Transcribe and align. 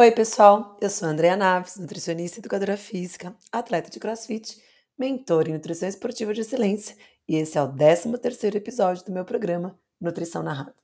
Oi, 0.00 0.12
pessoal. 0.12 0.78
Eu 0.80 0.88
sou 0.90 1.08
a 1.08 1.10
Andrea 1.10 1.36
Naves, 1.36 1.76
nutricionista 1.76 2.38
e 2.38 2.40
educadora 2.40 2.76
física, 2.76 3.34
atleta 3.50 3.90
de 3.90 3.98
crossfit, 3.98 4.56
mentor 4.96 5.48
em 5.48 5.54
nutrição 5.54 5.88
esportiva 5.88 6.32
de 6.32 6.42
excelência, 6.42 6.96
e 7.28 7.34
esse 7.34 7.58
é 7.58 7.62
o 7.62 7.66
13º 7.66 8.54
episódio 8.54 9.04
do 9.04 9.10
meu 9.10 9.24
programa 9.24 9.76
Nutrição 10.00 10.40
Narrada. 10.40 10.76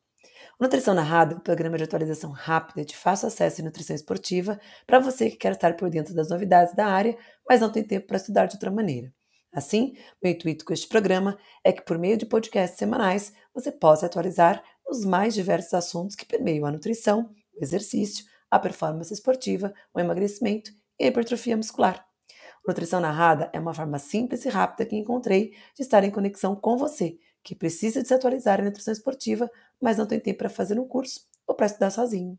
O 0.58 0.64
Nutrição 0.64 0.94
Narrada 0.94 1.34
é 1.34 1.36
um 1.36 1.40
programa 1.40 1.78
de 1.78 1.84
atualização 1.84 2.32
rápida 2.32 2.84
de 2.84 2.96
fácil 2.96 3.28
acesso 3.28 3.60
em 3.60 3.64
nutrição 3.64 3.94
esportiva 3.94 4.60
para 4.84 4.98
você 4.98 5.30
que 5.30 5.36
quer 5.36 5.52
estar 5.52 5.76
por 5.76 5.88
dentro 5.88 6.12
das 6.12 6.30
novidades 6.30 6.74
da 6.74 6.86
área, 6.86 7.16
mas 7.48 7.60
não 7.60 7.70
tem 7.70 7.84
tempo 7.84 8.08
para 8.08 8.16
estudar 8.16 8.46
de 8.46 8.56
outra 8.56 8.72
maneira. 8.72 9.14
Assim, 9.52 9.94
meu 10.20 10.32
intuito 10.32 10.64
com 10.64 10.72
este 10.72 10.88
programa 10.88 11.38
é 11.62 11.72
que, 11.72 11.82
por 11.82 11.98
meio 11.98 12.16
de 12.16 12.26
podcasts 12.26 12.80
semanais, 12.80 13.32
você 13.54 13.70
possa 13.70 14.06
atualizar 14.06 14.60
os 14.84 15.04
mais 15.04 15.34
diversos 15.34 15.72
assuntos 15.72 16.16
que 16.16 16.26
permeiam 16.26 16.66
a 16.66 16.72
nutrição, 16.72 17.30
o 17.56 17.62
exercício, 17.62 18.33
a 18.50 18.58
performance 18.58 19.12
esportiva, 19.12 19.74
o 19.92 20.00
emagrecimento 20.00 20.72
e 20.98 21.04
a 21.04 21.08
hipertrofia 21.08 21.56
muscular. 21.56 22.06
Nutrição 22.66 23.00
Narrada 23.00 23.50
é 23.52 23.60
uma 23.60 23.74
forma 23.74 23.98
simples 23.98 24.44
e 24.44 24.48
rápida 24.48 24.88
que 24.88 24.96
encontrei 24.96 25.54
de 25.74 25.82
estar 25.82 26.02
em 26.02 26.10
conexão 26.10 26.56
com 26.56 26.76
você, 26.76 27.18
que 27.42 27.54
precisa 27.54 28.00
de 28.00 28.08
se 28.08 28.14
atualizar 28.14 28.60
em 28.60 28.64
nutrição 28.64 28.92
esportiva, 28.92 29.50
mas 29.80 29.98
não 29.98 30.06
tem 30.06 30.18
tempo 30.18 30.38
para 30.38 30.48
fazer 30.48 30.80
um 30.80 30.88
curso 30.88 31.20
ou 31.46 31.54
para 31.54 31.66
estudar 31.66 31.90
sozinho. 31.90 32.38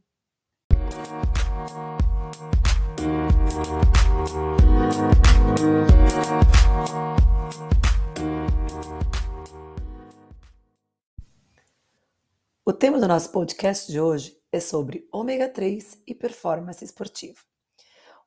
O 12.68 12.74
tema 12.74 13.00
do 13.00 13.08
nosso 13.08 13.32
podcast 13.32 13.92
de 13.92 14.02
hoje 14.02 14.36
é 14.56 14.60
sobre 14.60 15.08
ômega 15.12 15.50
3 15.50 16.02
e 16.08 16.16
performance 16.16 16.84
esportiva. 16.84 17.40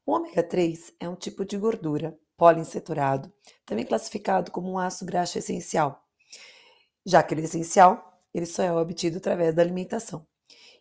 O 0.05 0.13
ômega 0.13 0.43
3 0.43 0.93
é 1.01 1.09
um 1.09 1.17
tipo 1.17 1.45
de 1.45 1.57
gordura 1.57 2.19
poliinsaturado, 2.37 3.33
também 3.65 3.85
classificado 3.85 4.51
como 4.51 4.71
um 4.71 4.79
ácido 4.79 5.07
graxo 5.07 5.39
essencial. 5.39 6.07
Já 7.05 7.23
que 7.23 7.35
ele 7.35 7.41
é 7.41 7.45
essencial, 7.45 8.21
ele 8.33 8.47
só 8.47 8.63
é 8.63 8.73
obtido 8.73 9.17
através 9.19 9.55
da 9.55 9.63
alimentação. 9.63 10.27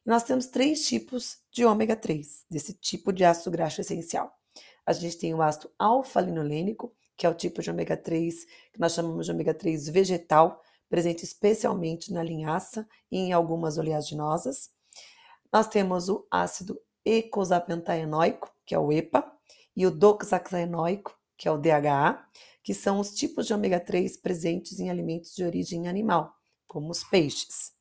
E 0.05 0.09
nós 0.09 0.23
temos 0.23 0.47
três 0.47 0.85
tipos 0.85 1.37
de 1.51 1.65
ômega 1.65 1.95
3, 1.95 2.45
desse 2.49 2.73
tipo 2.73 3.13
de 3.13 3.23
ácido 3.23 3.49
graxo 3.49 3.81
essencial. 3.81 4.31
A 4.85 4.91
gente 4.93 5.17
tem 5.17 5.33
o 5.33 5.41
ácido 5.41 5.71
alfa-linolênico, 5.79 6.93
que 7.15 7.25
é 7.25 7.29
o 7.29 7.33
tipo 7.33 7.61
de 7.61 7.71
ômega 7.71 7.95
3 7.95 8.45
que 8.73 8.79
nós 8.79 8.93
chamamos 8.93 9.25
de 9.25 9.31
ômega 9.31 9.53
3 9.53 9.87
vegetal, 9.89 10.61
presente 10.89 11.23
especialmente 11.23 12.11
na 12.11 12.21
linhaça 12.21 12.87
e 13.09 13.17
em 13.17 13.33
algumas 13.33 13.77
oleaginosas. 13.77 14.75
Nós 15.51 15.67
temos 15.67 16.09
o 16.09 16.25
ácido 16.29 16.79
eicosapentaenoico, 17.05 18.53
que 18.65 18.75
é 18.75 18.79
o 18.79 18.91
EPA, 18.91 19.31
e 19.75 19.85
o 19.85 19.91
doxaxaenoico, 19.91 21.17
que 21.37 21.47
é 21.47 21.51
o 21.51 21.57
DHA, 21.57 22.25
que 22.63 22.73
são 22.73 22.99
os 22.99 23.13
tipos 23.13 23.47
de 23.47 23.53
ômega 23.53 23.79
3 23.79 24.17
presentes 24.17 24.79
em 24.79 24.89
alimentos 24.89 25.33
de 25.33 25.43
origem 25.43 25.87
animal, 25.87 26.35
como 26.67 26.89
os 26.89 27.03
peixes. 27.03 27.71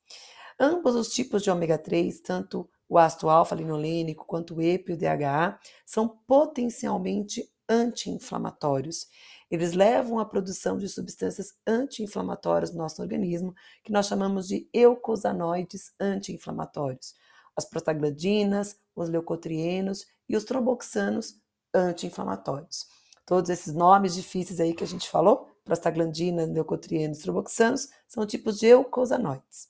Ambos 0.61 0.95
os 0.95 1.09
tipos 1.09 1.43
de 1.43 1.51
ômega 1.51 1.77
3, 1.77 2.21
tanto 2.21 2.69
o 2.89 2.99
ácido 2.99 3.29
alfa-linolênico 3.29 4.25
quanto 4.27 4.55
o 4.55 4.63
EPA 4.63 4.93
e 4.93 4.95
o 4.95 4.97
DHA, 4.97 5.59
são 5.85 6.09
potencialmente 6.09 7.51
anti-inflamatórios. 7.69 9.09
Eles 9.51 9.73
levam 9.73 10.21
à 10.21 10.25
produção 10.25 10.79
de 10.79 10.89
substâncias 10.89 11.55
anti-inflamatórias 11.67 12.71
no 12.71 12.79
nosso 12.79 13.03
organismo, 13.03 13.55
que 13.83 13.91
nós 13.91 14.07
chamamos 14.07 14.47
de 14.47 14.69
eucosanoides 14.73 15.93
anti-inflamatórios 15.99 17.15
as 17.57 17.65
prostaglandinas, 17.65 18.77
os 18.95 19.09
leucotrienos 19.09 20.07
e 20.29 20.37
os 20.37 20.45
tromboxanos 20.45 21.41
anti-inflamatórios. 21.73 22.87
Todos 23.25 23.51
esses 23.51 23.75
nomes 23.75 24.15
difíceis 24.15 24.61
aí 24.61 24.75
que 24.75 24.85
a 24.85 24.87
gente 24.87 25.09
falou, 25.09 25.49
prostaglandinas, 25.65 26.49
leucotrienos, 26.49 27.19
tromboxanos, 27.19 27.89
são 28.07 28.27
tipos 28.27 28.59
de 28.59 28.67
eucosanoides. 28.67 29.69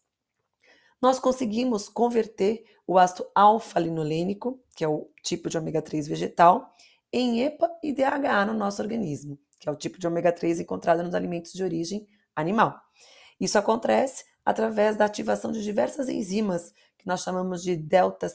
Nós 1.01 1.19
conseguimos 1.19 1.89
converter 1.89 2.65
o 2.87 2.99
ácido 2.99 3.27
alfa-linolênico, 3.35 4.61
que 4.75 4.85
é 4.85 4.89
o 4.89 5.09
tipo 5.23 5.49
de 5.49 5.57
ômega 5.59 5.83
3 5.83 6.07
vegetal, 6.07 6.75
em 7.13 7.43
EPA 7.43 7.71
e 7.83 7.93
DHA 7.93 8.45
no 8.47 8.55
nosso 8.55 8.83
organismo, 8.83 9.39
que 9.59 9.69
é 9.69 9.73
o 9.73 9.77
tipo 9.77 9.99
de 9.99 10.07
ômega 10.07 10.33
3 10.33 10.61
encontrado 10.61 11.03
nos 11.03 11.15
alimentos 11.15 11.53
de 11.53 11.63
origem 11.63 12.07
animal. 12.35 12.79
Isso 13.41 13.59
acontece 13.59 14.25
através 14.45 14.97
da 14.97 15.05
ativação 15.05 15.51
de 15.51 15.63
diversas 15.63 16.09
enzimas 16.09 16.73
nós 17.07 17.23
chamamos 17.23 17.63
de 17.63 17.77
delta 17.77 18.27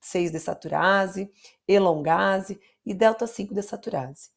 6 0.00 0.30
desaturase, 0.30 1.32
elongase 1.66 2.60
e 2.84 2.92
delta 2.92 3.26
5 3.26 3.54
desaturase. 3.54 4.30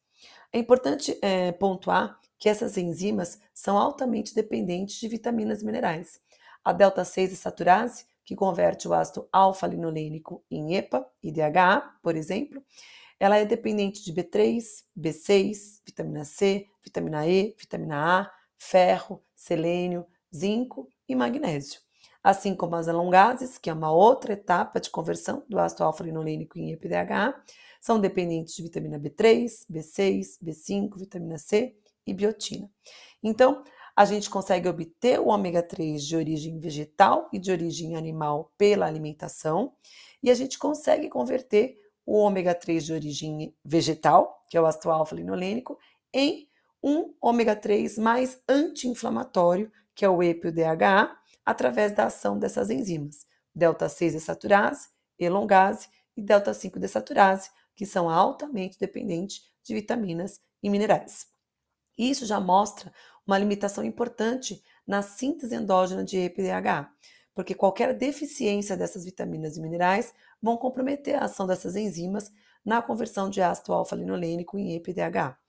É 0.50 0.58
importante 0.58 1.16
é, 1.20 1.52
pontuar 1.52 2.18
que 2.38 2.48
essas 2.48 2.76
enzimas 2.76 3.38
são 3.54 3.78
altamente 3.78 4.34
dependentes 4.34 4.98
de 4.98 5.08
vitaminas 5.08 5.62
e 5.62 5.66
minerais. 5.66 6.20
A 6.64 6.72
delta 6.72 7.04
6 7.04 7.30
desaturase, 7.30 8.06
que 8.24 8.34
converte 8.34 8.88
o 8.88 8.94
ácido 8.94 9.28
alfa-linolênico 9.30 10.42
em 10.50 10.74
EPA 10.74 11.06
e 11.22 11.30
DHA, 11.30 11.98
por 12.02 12.16
exemplo, 12.16 12.64
ela 13.20 13.36
é 13.36 13.44
dependente 13.44 14.02
de 14.04 14.12
B3, 14.12 14.60
B6, 14.98 15.80
vitamina 15.84 16.24
C, 16.24 16.66
vitamina 16.82 17.26
E, 17.26 17.54
vitamina 17.58 18.22
A, 18.22 18.30
ferro, 18.56 19.22
selênio, 19.34 20.06
zinco 20.34 20.88
e 21.08 21.14
magnésio 21.14 21.80
assim 22.22 22.54
como 22.54 22.76
as 22.76 22.88
alongases, 22.88 23.58
que 23.58 23.68
é 23.68 23.72
uma 23.72 23.90
outra 23.90 24.34
etapa 24.34 24.80
de 24.80 24.90
conversão 24.90 25.42
do 25.48 25.58
ácido 25.58 25.84
alfa-linolênico 25.84 26.58
em 26.58 26.72
EPDH, 26.72 27.34
são 27.80 27.98
dependentes 28.00 28.54
de 28.54 28.62
vitamina 28.62 28.98
B3, 28.98 29.66
B6, 29.70 30.38
B5, 30.42 30.96
vitamina 30.96 31.36
C 31.36 31.74
e 32.06 32.14
biotina. 32.14 32.70
Então, 33.22 33.64
a 33.94 34.04
gente 34.04 34.30
consegue 34.30 34.68
obter 34.68 35.20
o 35.20 35.28
ômega 35.28 35.62
3 35.62 36.02
de 36.02 36.16
origem 36.16 36.58
vegetal 36.58 37.28
e 37.32 37.38
de 37.38 37.50
origem 37.50 37.96
animal 37.96 38.52
pela 38.56 38.86
alimentação, 38.86 39.72
e 40.22 40.30
a 40.30 40.34
gente 40.34 40.58
consegue 40.58 41.08
converter 41.08 41.76
o 42.06 42.16
ômega 42.16 42.54
3 42.54 42.84
de 42.84 42.92
origem 42.92 43.54
vegetal, 43.64 44.44
que 44.48 44.56
é 44.56 44.60
o 44.60 44.66
ácido 44.66 44.90
alfa-linolênico, 44.90 45.78
em 46.12 46.48
um 46.82 47.12
ômega 47.20 47.54
3 47.54 47.98
mais 47.98 48.40
anti-inflamatório, 48.48 49.70
que 49.94 50.04
é 50.04 50.08
o 50.08 50.22
EPO-DHA, 50.22 51.16
através 51.44 51.92
da 51.92 52.06
ação 52.06 52.38
dessas 52.38 52.70
enzimas, 52.70 53.26
delta 53.54 53.88
6 53.88 54.12
desaturase, 54.12 54.88
elongase 55.18 55.88
e 56.16 56.22
delta 56.22 56.52
5 56.54 56.78
desaturase, 56.78 57.50
que 57.74 57.86
são 57.86 58.08
altamente 58.08 58.78
dependentes 58.78 59.42
de 59.62 59.74
vitaminas 59.74 60.40
e 60.62 60.70
minerais. 60.70 61.26
Isso 61.96 62.26
já 62.26 62.40
mostra 62.40 62.92
uma 63.26 63.38
limitação 63.38 63.84
importante 63.84 64.62
na 64.86 65.02
síntese 65.02 65.54
endógena 65.54 66.04
de 66.04 66.18
EPDH, 66.18 66.90
porque 67.34 67.54
qualquer 67.54 67.94
deficiência 67.94 68.76
dessas 68.76 69.04
vitaminas 69.04 69.56
e 69.56 69.60
minerais 69.60 70.12
vão 70.40 70.56
comprometer 70.56 71.14
a 71.16 71.24
ação 71.24 71.46
dessas 71.46 71.76
enzimas 71.76 72.30
na 72.64 72.82
conversão 72.82 73.30
de 73.30 73.40
ácido 73.40 73.72
alfa-linolênico 73.72 74.58
em 74.58 74.74
EPDH. 74.74 75.41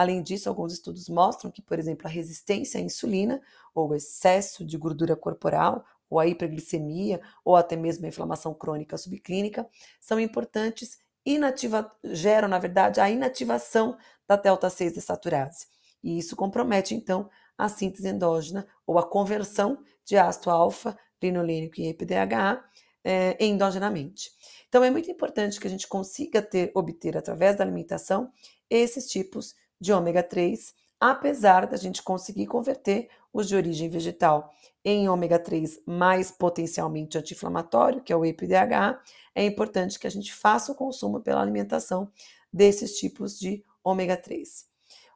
Além 0.00 0.22
disso, 0.22 0.48
alguns 0.48 0.72
estudos 0.72 1.10
mostram 1.10 1.50
que, 1.50 1.60
por 1.60 1.78
exemplo, 1.78 2.06
a 2.06 2.10
resistência 2.10 2.80
à 2.80 2.82
insulina, 2.82 3.38
ou 3.74 3.94
excesso 3.94 4.64
de 4.64 4.78
gordura 4.78 5.14
corporal, 5.14 5.84
ou 6.08 6.18
a 6.18 6.26
hiperglicemia, 6.26 7.20
ou 7.44 7.54
até 7.54 7.76
mesmo 7.76 8.06
a 8.06 8.08
inflamação 8.08 8.54
crônica 8.54 8.96
subclínica, 8.96 9.68
são 10.00 10.18
importantes 10.18 10.98
inativa, 11.22 11.92
geram, 12.02 12.48
na 12.48 12.58
verdade, 12.58 12.98
a 12.98 13.10
inativação 13.10 13.94
da 14.26 14.36
delta 14.36 14.70
6 14.70 14.94
desaturase. 14.94 15.66
E 16.02 16.16
isso 16.16 16.34
compromete, 16.34 16.94
então, 16.94 17.28
a 17.58 17.68
síntese 17.68 18.08
endógena 18.08 18.66
ou 18.86 18.98
a 18.98 19.06
conversão 19.06 19.84
de 20.02 20.16
ácido 20.16 20.48
alfa, 20.48 20.98
linolênico 21.22 21.78
e 21.78 21.88
EPDHA 21.88 22.64
é, 23.04 23.36
endogenamente. 23.44 24.30
Então, 24.66 24.82
é 24.82 24.90
muito 24.90 25.10
importante 25.10 25.60
que 25.60 25.66
a 25.66 25.70
gente 25.70 25.86
consiga 25.86 26.40
ter, 26.40 26.72
obter, 26.74 27.18
através 27.18 27.58
da 27.58 27.64
alimentação, 27.64 28.32
esses 28.70 29.06
tipos 29.06 29.54
de 29.80 29.92
ômega 29.92 30.22
3, 30.22 30.74
apesar 31.00 31.66
da 31.66 31.76
gente 31.76 32.02
conseguir 32.02 32.46
converter 32.46 33.08
os 33.32 33.48
de 33.48 33.56
origem 33.56 33.88
vegetal 33.88 34.52
em 34.84 35.08
ômega 35.08 35.38
3 35.38 35.80
mais 35.86 36.30
potencialmente 36.30 37.16
anti-inflamatório, 37.16 38.02
que 38.02 38.12
é 38.12 38.16
o 38.16 38.24
EPDH, 38.24 39.00
é 39.34 39.44
importante 39.44 39.98
que 39.98 40.06
a 40.06 40.10
gente 40.10 40.32
faça 40.32 40.72
o 40.72 40.74
consumo 40.74 41.20
pela 41.20 41.40
alimentação 41.40 42.10
desses 42.52 42.98
tipos 42.98 43.38
de 43.38 43.64
ômega 43.82 44.16
3. 44.16 44.66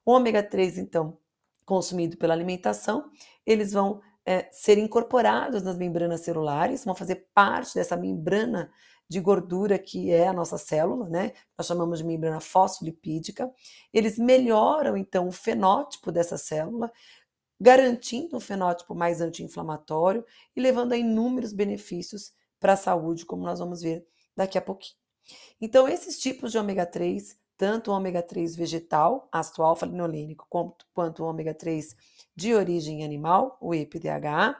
O 0.04 0.12
ômega 0.12 0.42
3, 0.42 0.78
então, 0.78 1.18
consumido 1.64 2.16
pela 2.16 2.34
alimentação, 2.34 3.10
eles 3.44 3.72
vão 3.72 4.00
é, 4.24 4.48
ser 4.50 4.78
incorporados 4.78 5.62
nas 5.62 5.76
membranas 5.76 6.20
celulares, 6.20 6.84
vão 6.84 6.94
fazer 6.94 7.26
parte 7.34 7.74
dessa 7.74 7.96
membrana 7.96 8.70
de 9.08 9.20
gordura 9.20 9.78
que 9.78 10.10
é 10.10 10.28
a 10.28 10.32
nossa 10.32 10.58
célula, 10.58 11.08
né? 11.08 11.32
Nós 11.56 11.66
chamamos 11.66 11.98
de 11.98 12.04
membrana 12.04 12.40
fosfolipídica. 12.40 13.52
Eles 13.92 14.18
melhoram 14.18 14.96
então 14.96 15.28
o 15.28 15.32
fenótipo 15.32 16.10
dessa 16.10 16.38
célula, 16.38 16.90
garantindo 17.60 18.36
um 18.36 18.40
fenótipo 18.40 18.94
mais 18.94 19.20
anti-inflamatório 19.20 20.24
e 20.56 20.60
levando 20.60 20.92
a 20.92 20.96
inúmeros 20.96 21.52
benefícios 21.52 22.32
para 22.58 22.72
a 22.72 22.76
saúde, 22.76 23.26
como 23.26 23.44
nós 23.44 23.58
vamos 23.58 23.82
ver 23.82 24.06
daqui 24.34 24.58
a 24.58 24.62
pouquinho. 24.62 24.96
Então, 25.60 25.88
esses 25.88 26.18
tipos 26.18 26.52
de 26.52 26.58
ômega 26.58 26.84
3, 26.84 27.38
tanto 27.56 27.90
o 27.90 27.94
ômega 27.94 28.22
3 28.22 28.56
vegetal, 28.56 29.28
ácido 29.30 29.62
alfa-linolênico, 29.62 30.46
quanto 30.92 31.22
o 31.22 31.26
ômega 31.26 31.54
3 31.54 31.94
de 32.34 32.52
origem 32.52 33.04
animal, 33.04 33.56
o 33.60 33.74
EPA-DHA, 33.74 34.56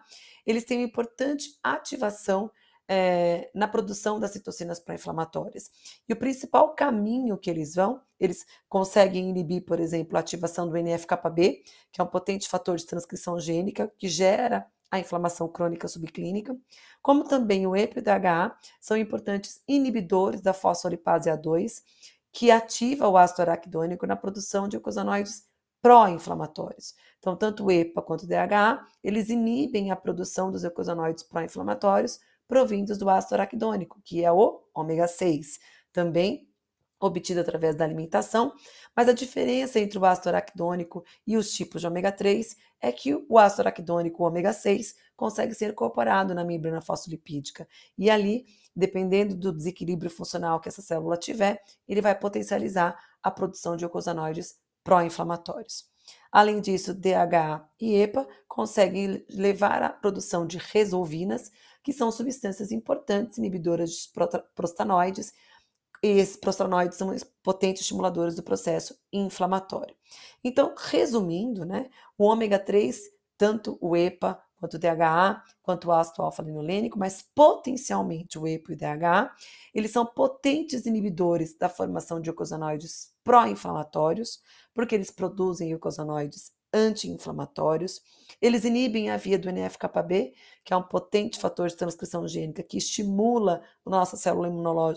eles 0.47 0.65
têm 0.65 0.79
uma 0.79 0.87
importante 0.87 1.59
ativação 1.63 2.51
é, 2.89 3.51
na 3.55 3.67
produção 3.67 4.21
das 4.21 4.33
citocinas 4.33 4.79
pró-inflamatórias. 4.79 5.71
E 6.09 6.13
o 6.13 6.17
principal 6.17 6.75
caminho 6.75 7.39
que 7.39 7.51
eles 7.51 7.75
vão, 7.75 8.01
eles 8.19 8.47
conseguem 8.69 9.31
inibir, 9.31 9.65
por 9.65 9.81
exemplo, 9.81 10.17
a 10.17 10.21
ativação 10.21 10.69
do 10.69 10.77
NF-κB, 10.77 11.63
que 11.91 12.01
é 12.01 12.05
um 12.05 12.09
potente 12.09 12.49
fator 12.49 12.77
de 12.77 12.87
transcrição 12.87 13.39
gênica 13.41 13.91
que 13.99 14.09
gera 14.09 14.67
a 14.91 14.99
inflamação 14.99 15.49
crônica 15.49 15.89
subclínica, 15.89 16.57
como 17.03 17.25
também 17.25 17.67
o 17.67 17.75
EPA 17.75 17.99
e 17.99 18.01
o 18.01 18.05
DHA 18.05 18.57
são 18.81 18.97
importantes 18.97 19.61
inibidores 19.67 20.41
da 20.41 20.53
fosfolipase 20.53 21.29
A2, 21.29 21.83
que 22.33 22.51
ativa 22.51 23.09
o 23.09 23.17
ácido 23.17 23.43
araquidônico 23.43 24.07
na 24.07 24.17
produção 24.17 24.69
de 24.69 24.77
eicosanoides 24.77 25.49
pró-inflamatórios. 25.83 26.95
Então, 27.19 27.37
tanto 27.37 27.65
o 27.65 27.71
EPA 27.71 28.03
quanto 28.03 28.23
o 28.23 28.27
DHA, 28.27 28.87
eles 29.03 29.29
inibem 29.29 29.91
a 29.91 29.97
produção 29.97 30.51
dos 30.51 30.65
eicosanoides 30.65 31.25
pró-inflamatórios 31.25 32.21
provindos 32.47 32.99
do 32.99 33.09
ácido 33.09 33.35
araquidônico, 33.35 34.01
que 34.05 34.25
é 34.25 34.31
o 34.31 34.63
ômega 34.75 35.07
6, 35.07 35.59
também 35.93 36.49
obtido 37.01 37.41
através 37.41 37.77
da 37.77 37.85
alimentação, 37.85 38.53
mas 38.97 39.09
a 39.09 39.13
diferença 39.13 39.79
entre 39.79 39.99
o 39.99 40.05
ácido 40.05 40.31
araquidônico 40.31 41.05
e 41.27 41.37
os 41.37 41.53
tipos 41.53 41.81
de 41.81 41.87
ômega 41.87 42.11
3 42.11 42.57
é 42.81 42.91
que 42.93 43.15
o 43.29 43.39
ácido 43.39 43.63
araquidônico, 43.63 44.23
o 44.23 44.27
ômega 44.27 44.53
6, 44.53 44.95
consegue 45.17 45.55
ser 45.55 45.71
incorporado 45.71 46.35
na 46.35 46.45
membrana 46.45 46.81
fosfolipídica 46.81 47.69
e 47.97 48.11
ali, 48.11 48.47
dependendo 48.75 49.35
do 49.35 49.53
desequilíbrio 49.53 50.11
funcional 50.11 50.61
que 50.61 50.69
essa 50.69 50.83
célula 50.83 51.17
tiver, 51.17 51.63
ele 51.87 52.01
vai 52.01 52.19
potencializar 52.19 52.99
a 53.23 53.31
produção 53.31 53.77
de 53.77 53.85
eicosanoides 53.85 54.59
pró-inflamatórios. 54.83 55.89
Além 56.31 56.61
disso, 56.61 56.93
DHA 56.93 57.67
e 57.81 57.95
EPA 57.95 58.27
conseguem 58.49 59.25
levar 59.31 59.83
à 59.83 59.89
produção 59.89 60.47
de 60.47 60.59
resolvinas, 60.59 61.51
que 61.85 61.93
são 61.93 62.11
substâncias 62.11 62.73
importantes 62.73 63.39
inibidoras 63.39 63.91
de 63.91 64.11
prostanoides, 64.55 65.33
e 66.03 66.09
esses 66.09 66.37
prostanoides 66.37 66.99
são 66.99 67.15
potentes 67.43 67.83
estimuladores 67.83 68.35
do 68.35 68.43
processo 68.43 68.99
inflamatório. 69.13 69.95
Então, 70.43 70.75
resumindo, 70.77 71.65
né, 71.65 71.89
o 72.19 72.25
ômega 72.25 72.59
3, 72.59 73.01
tanto 73.39 73.79
o 73.81 73.97
EPA 73.97 74.43
quanto 74.57 74.75
o 74.75 74.79
DHA, 74.79 75.43
quanto 75.63 75.89
o 75.89 75.93
ácido 75.93 76.23
alfa-linolênico, 76.23 76.99
mas 76.99 77.23
potencialmente 77.35 78.39
o 78.39 78.47
EPA 78.47 78.73
e 78.73 78.75
o 78.75 78.79
DHA, 78.79 79.31
eles 79.75 79.91
são 79.91 80.07
potentes 80.07 80.87
inibidores 80.87 81.57
da 81.57 81.69
formação 81.69 82.19
de 82.21 82.31
eicosanoides 82.31 83.13
pró-inflamatórios, 83.23 84.41
porque 84.73 84.95
eles 84.95 85.11
produzem 85.11 85.71
eicosanoides 85.73 86.53
anti-inflamatórios. 86.75 88.03
Eles 88.43 88.65
inibem 88.65 89.11
a 89.11 89.17
via 89.17 89.39
do 89.39 89.49
NF-κB, 89.49 90.35
que 90.65 90.75
é 90.75 90.77
um 90.77 90.83
potente 90.83 91.39
fator 91.39 91.69
de 91.69 91.77
transcrição 91.77 92.27
gênica 92.27 92.63
que 92.63 92.77
estimula 92.77 93.63
nossa 93.87 94.17
célula 94.17 94.49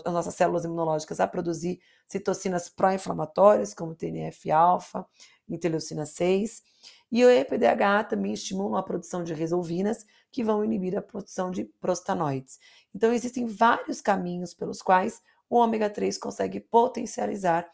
as 0.04 0.12
nossas 0.12 0.34
células 0.34 0.64
imunológicas 0.64 1.20
a 1.20 1.26
produzir 1.26 1.80
citocinas 2.06 2.68
pró-inflamatórias, 2.68 3.72
como 3.72 3.94
TNF-alfa, 3.94 5.06
interleucina 5.48 6.04
6. 6.04 6.62
E 7.10 7.24
o 7.24 7.30
EPDH 7.30 8.08
também 8.10 8.32
estimula 8.32 8.80
a 8.80 8.82
produção 8.82 9.24
de 9.24 9.32
resolvinas, 9.32 10.04
que 10.30 10.44
vão 10.44 10.64
inibir 10.64 10.96
a 10.96 11.02
produção 11.02 11.50
de 11.50 11.64
prostanoides. 11.80 12.58
Então, 12.94 13.12
existem 13.12 13.46
vários 13.46 14.00
caminhos 14.00 14.52
pelos 14.52 14.82
quais 14.82 15.22
o 15.48 15.56
ômega 15.56 15.88
3 15.88 16.18
consegue 16.18 16.60
potencializar 16.60 17.66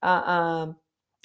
a, 0.00 0.62
a 0.62 0.74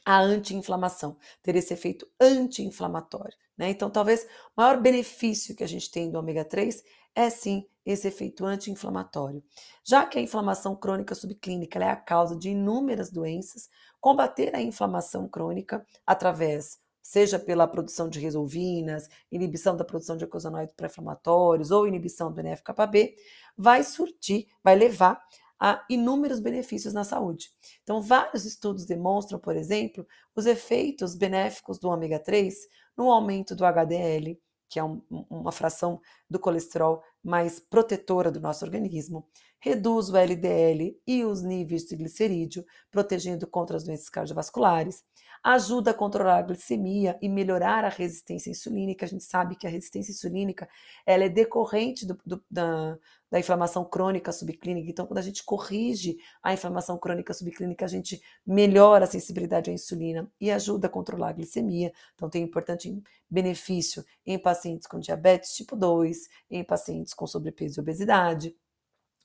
a 0.05 0.21
anti-inflamação, 0.21 1.17
ter 1.41 1.55
esse 1.55 1.73
efeito 1.73 2.07
anti-inflamatório. 2.19 3.35
Né? 3.57 3.69
Então, 3.69 3.89
talvez 3.89 4.23
o 4.23 4.61
maior 4.61 4.79
benefício 4.79 5.55
que 5.55 5.63
a 5.63 5.67
gente 5.67 5.89
tem 5.89 6.11
do 6.11 6.19
ômega 6.19 6.45
3 6.45 6.83
é 7.15 7.29
sim 7.29 7.65
esse 7.85 8.07
efeito 8.07 8.45
anti-inflamatório. 8.45 9.43
Já 9.83 10.05
que 10.05 10.19
a 10.19 10.21
inflamação 10.21 10.75
crônica 10.75 11.15
subclínica 11.15 11.79
é 11.79 11.89
a 11.89 11.95
causa 11.95 12.35
de 12.35 12.49
inúmeras 12.49 13.09
doenças, 13.09 13.69
combater 13.99 14.55
a 14.55 14.61
inflamação 14.61 15.27
crônica 15.27 15.85
através 16.05 16.79
seja 17.05 17.37
pela 17.37 17.67
produção 17.67 18.09
de 18.09 18.19
resolvinas, 18.19 19.07
inibição 19.31 19.77
da 19.77 19.85
produção 19.85 20.17
de 20.17 20.23
eicosanoides 20.23 20.73
pré-inflamatórios 20.75 21.69
ou 21.69 21.87
inibição 21.87 22.31
do 22.31 22.41
NF-κB, 22.41 23.15
vai 23.55 23.83
surtir, 23.83 24.47
vai 24.63 24.75
levar 24.75 25.23
a 25.59 25.83
inúmeros 25.89 26.39
benefícios 26.39 26.93
na 26.93 27.03
saúde. 27.03 27.49
Então, 27.83 28.01
vários 28.01 28.45
estudos 28.45 28.85
demonstram, 28.85 29.39
por 29.39 29.55
exemplo, 29.55 30.05
os 30.35 30.45
efeitos 30.45 31.15
benéficos 31.15 31.79
do 31.79 31.89
ômega 31.89 32.19
3 32.19 32.55
no 32.97 33.11
aumento 33.11 33.55
do 33.55 33.65
HDL, 33.65 34.39
que 34.67 34.79
é 34.79 34.83
um, 34.83 35.01
uma 35.29 35.51
fração 35.51 36.01
do 36.29 36.39
colesterol 36.39 37.01
mais 37.25 37.59
protetora 37.59 38.31
do 38.31 38.39
nosso 38.39 38.63
organismo, 38.63 39.27
reduz 39.59 40.09
o 40.09 40.15
LDL 40.15 40.95
e 41.07 41.25
os 41.25 41.41
níveis 41.41 41.83
de 41.83 41.95
glicerídeo, 41.95 42.63
protegendo 42.91 43.47
contra 43.47 43.75
as 43.75 43.83
doenças 43.83 44.09
cardiovasculares, 44.09 45.03
ajuda 45.43 45.91
a 45.91 45.93
controlar 45.93 46.37
a 46.37 46.41
glicemia 46.43 47.17
e 47.21 47.27
melhorar 47.27 47.83
a 47.83 47.89
resistência 47.89 48.49
insulínica. 48.49 49.05
A 49.05 49.09
gente 49.09 49.23
sabe 49.23 49.55
que 49.55 49.65
a 49.65 49.69
resistência 49.69 50.11
insulínica 50.11 50.67
ela 51.05 51.23
é 51.23 51.29
decorrente 51.29 52.05
do, 52.05 52.19
do, 52.25 52.43
da, 52.49 52.97
da 53.29 53.39
inflamação 53.39 53.83
crônica 53.85 54.31
subclínica. 54.31 54.89
Então, 54.89 55.05
quando 55.05 55.19
a 55.19 55.21
gente 55.21 55.43
corrige 55.43 56.17
a 56.41 56.53
inflamação 56.53 56.97
crônica 56.97 57.33
subclínica, 57.33 57.85
a 57.85 57.87
gente 57.87 58.21
melhora 58.45 59.05
a 59.05 59.07
sensibilidade 59.07 59.69
à 59.69 59.73
insulina 59.73 60.31
e 60.39 60.49
ajuda 60.49 60.87
a 60.87 60.89
controlar 60.89 61.29
a 61.29 61.33
glicemia. 61.33 61.91
Então, 62.15 62.29
tem 62.29 62.43
importante 62.43 63.03
benefício 63.29 64.05
em 64.25 64.39
pacientes 64.39 64.87
com 64.87 64.99
diabetes 64.99 65.51
tipo 65.53 65.75
2, 65.75 66.27
em 66.49 66.63
pacientes 66.63 67.13
com 67.15 67.25
sobrepeso 67.27 67.79
e 67.79 67.81
obesidade. 67.81 68.55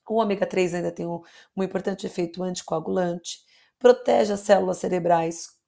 O 0.09 0.15
ômega 0.15 0.45
3 0.45 0.75
ainda 0.75 0.91
tem 0.91 1.07
um, 1.07 1.21
um 1.55 1.63
importante 1.63 2.05
efeito 2.05 2.43
anticoagulante, 2.43 3.39
protege 3.77 4.33
as 4.33 4.41
células 4.41 4.77
cerebrais 4.77 5.61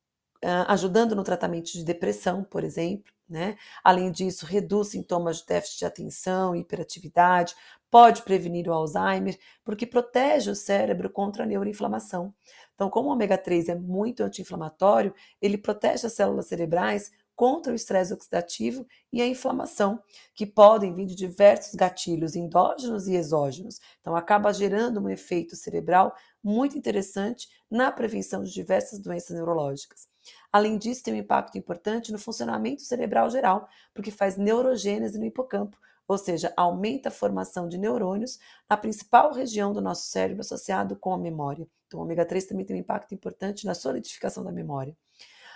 ajudando 0.68 1.16
no 1.16 1.24
tratamento 1.24 1.72
de 1.72 1.84
depressão, 1.84 2.44
por 2.44 2.64
exemplo. 2.64 3.12
Né? 3.30 3.56
Além 3.84 4.12
disso, 4.12 4.46
reduz 4.46 4.90
sintomas 4.90 5.38
de 5.38 5.46
déficit 5.46 5.80
de 5.80 5.86
atenção, 5.86 6.56
hiperatividade, 6.56 7.56
pode 7.90 8.22
prevenir 8.24 8.68
o 8.68 8.74
Alzheimer, 8.74 9.40
porque 9.64 9.86
protege 9.86 10.52
o 10.52 10.56
cérebro 10.56 11.10
contra 11.10 11.44
a 11.44 11.46
neuroinflamação. 11.46 12.34
Então, 12.76 12.90
como 12.90 13.10
o 13.10 13.14
ômega 13.14 13.38
3 13.38 13.70
é 13.70 13.76
muito 13.76 14.24
anti-inflamatório, 14.24 15.14
ele 15.42 15.58
protege 15.58 16.06
as 16.06 16.14
células 16.14 16.48
cerebrais 16.48 17.12
contra 17.36 17.72
o 17.72 17.76
estresse 17.76 18.14
oxidativo 18.14 18.86
e 19.12 19.22
a 19.22 19.28
inflamação, 19.28 20.02
que 20.36 20.46
podem 20.46 20.94
vir 20.94 21.06
de 21.06 21.16
diversos 21.16 21.74
gatilhos 21.76 22.36
endógenos 22.36 23.08
e 23.08 23.16
exógenos. 23.16 23.80
Então, 24.00 24.16
acaba 24.16 24.54
gerando 24.54 25.00
um 25.00 25.10
efeito 25.10 25.56
cerebral 25.56 26.16
muito 26.44 26.78
interessante 26.78 27.48
na 27.70 27.92
prevenção 27.92 28.44
de 28.44 28.52
diversas 28.52 29.00
doenças 29.00 29.36
neurológicas. 29.36 30.08
Além 30.52 30.78
disso, 30.78 31.04
tem 31.04 31.14
um 31.14 31.18
impacto 31.18 31.58
importante 31.58 32.12
no 32.12 32.20
funcionamento 32.20 32.84
cerebral 32.84 33.30
geral, 33.30 33.68
porque 33.94 34.12
faz 34.12 34.38
neurogênese 34.38 35.18
no 35.18 35.26
hipocampo, 35.26 35.78
ou 36.08 36.18
seja, 36.18 36.54
aumenta 36.56 37.10
a 37.10 37.12
formação 37.12 37.68
de 37.68 37.78
neurônios 37.78 38.38
na 38.70 38.78
principal 38.78 39.34
região 39.34 39.74
do 39.74 39.82
nosso 39.82 40.08
cérebro 40.08 40.42
associado 40.42 40.96
com 40.98 41.14
a 41.14 41.18
memória. 41.18 41.68
Então, 41.88 42.00
o 42.00 42.04
ômega 42.04 42.26
3 42.26 42.46
também 42.46 42.66
tem 42.66 42.76
um 42.76 42.80
impacto 42.80 43.14
importante 43.14 43.66
na 43.66 43.74
solidificação 43.74 44.44
da 44.44 44.52
memória 44.52 44.96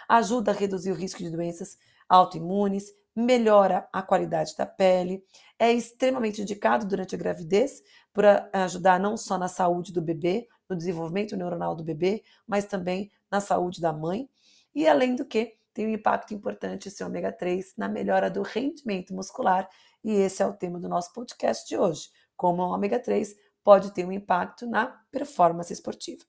ajuda 0.08 0.52
a 0.52 0.54
reduzir 0.54 0.92
o 0.92 0.96
risco 0.96 1.20
de 1.20 1.30
doenças 1.30 1.78
autoimunes, 2.08 2.92
melhora 3.16 3.88
a 3.92 4.02
qualidade 4.02 4.56
da 4.56 4.66
pele, 4.66 5.24
é 5.58 5.72
extremamente 5.72 6.42
indicado 6.42 6.86
durante 6.86 7.16
a 7.16 7.18
gravidez 7.18 7.82
por 8.14 8.26
ajudar 8.54 9.00
não 9.00 9.18
só 9.18 9.38
na 9.38 9.48
saúde 9.48 9.92
do 9.92 10.02
bebê, 10.02 10.48
no 10.70 10.76
desenvolvimento 10.76 11.36
neuronal 11.36 11.76
do 11.76 11.84
bebê, 11.84 12.24
mas 12.46 12.66
também 12.66 13.12
na 13.30 13.40
saúde 13.40 13.82
da 13.82 13.92
mãe. 13.92 14.30
E 14.74 14.88
além 14.88 15.16
do 15.16 15.26
que, 15.26 15.58
tem 15.74 15.88
um 15.88 15.92
impacto 15.92 16.34
importante 16.34 16.88
esse 16.88 17.04
ômega 17.04 17.32
3 17.32 17.74
na 17.78 17.88
melhora 17.88 18.30
do 18.30 18.42
rendimento 18.42 19.14
muscular, 19.14 19.70
e 20.04 20.12
esse 20.12 20.42
é 20.42 20.46
o 20.46 20.54
tema 20.54 20.80
do 20.80 20.90
nosso 20.90 21.14
podcast 21.14 21.68
de 21.68 21.78
hoje, 21.78 22.10
como 22.36 22.64
o 22.64 22.70
ômega 22.70 23.00
3 23.00 23.36
pode 23.64 23.94
ter 23.94 24.06
um 24.06 24.12
impacto 24.12 24.66
na 24.66 24.88
performance 25.12 25.72
esportiva. 25.72 26.24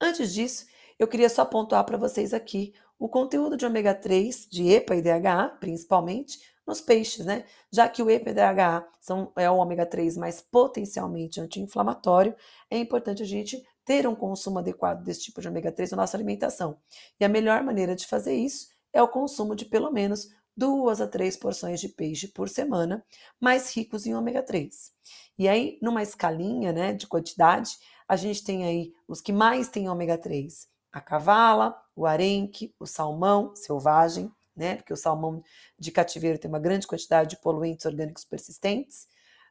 Antes 0.00 0.32
disso, 0.32 0.66
eu 0.98 1.06
queria 1.08 1.28
só 1.28 1.44
pontuar 1.44 1.84
para 1.84 1.96
vocês 1.96 2.34
aqui 2.34 2.72
o 2.98 3.08
conteúdo 3.08 3.56
de 3.56 3.64
ômega 3.64 3.94
3, 3.94 4.48
de 4.50 4.68
EPA 4.70 4.96
e 4.96 5.02
DHA, 5.02 5.56
principalmente, 5.60 6.38
nos 6.66 6.80
peixes, 6.80 7.24
né? 7.24 7.44
Já 7.72 7.88
que 7.88 8.02
o 8.02 8.10
EPA 8.10 8.30
e 8.30 8.34
DHA 8.34 8.86
são, 9.00 9.32
é 9.36 9.48
o 9.50 9.56
ômega 9.56 9.86
3 9.86 10.16
mais 10.16 10.40
potencialmente 10.40 11.40
anti-inflamatório, 11.40 12.34
é 12.70 12.76
importante 12.78 13.22
a 13.22 13.26
gente 13.26 13.62
ter 13.84 14.06
um 14.06 14.14
consumo 14.14 14.58
adequado 14.58 15.02
desse 15.02 15.22
tipo 15.22 15.40
de 15.40 15.48
ômega 15.48 15.72
3 15.72 15.92
na 15.92 15.98
nossa 15.98 16.16
alimentação. 16.16 16.78
E 17.18 17.24
a 17.24 17.28
melhor 17.28 17.62
maneira 17.62 17.94
de 17.94 18.06
fazer 18.06 18.34
isso 18.34 18.68
é 18.92 19.02
o 19.02 19.08
consumo 19.08 19.54
de 19.54 19.64
pelo 19.64 19.90
menos 19.90 20.28
duas 20.56 21.00
a 21.00 21.06
três 21.06 21.36
porções 21.36 21.80
de 21.80 21.88
peixe 21.88 22.26
por 22.28 22.48
semana, 22.48 23.04
mais 23.40 23.74
ricos 23.74 24.06
em 24.06 24.14
ômega 24.14 24.42
3. 24.42 24.92
E 25.38 25.48
aí, 25.48 25.78
numa 25.80 26.02
escalinha 26.02 26.72
né, 26.72 26.92
de 26.92 27.06
quantidade, 27.06 27.78
A 28.08 28.16
gente 28.16 28.42
tem 28.42 28.64
aí 28.64 28.92
os 29.06 29.20
que 29.20 29.32
mais 29.32 29.68
têm 29.68 29.88
ômega 29.88 30.16
3, 30.16 30.66
a 30.92 31.00
cavala, 31.00 31.80
o 31.94 32.06
arenque, 32.06 32.74
o 32.78 32.86
salmão 32.86 33.54
selvagem, 33.54 34.30
né? 34.56 34.76
Porque 34.76 34.92
o 34.92 34.96
salmão 34.96 35.42
de 35.78 35.90
cativeiro 35.90 36.38
tem 36.38 36.48
uma 36.48 36.58
grande 36.58 36.86
quantidade 36.86 37.30
de 37.30 37.36
poluentes 37.36 37.86
orgânicos 37.86 38.24
persistentes. 38.24 39.06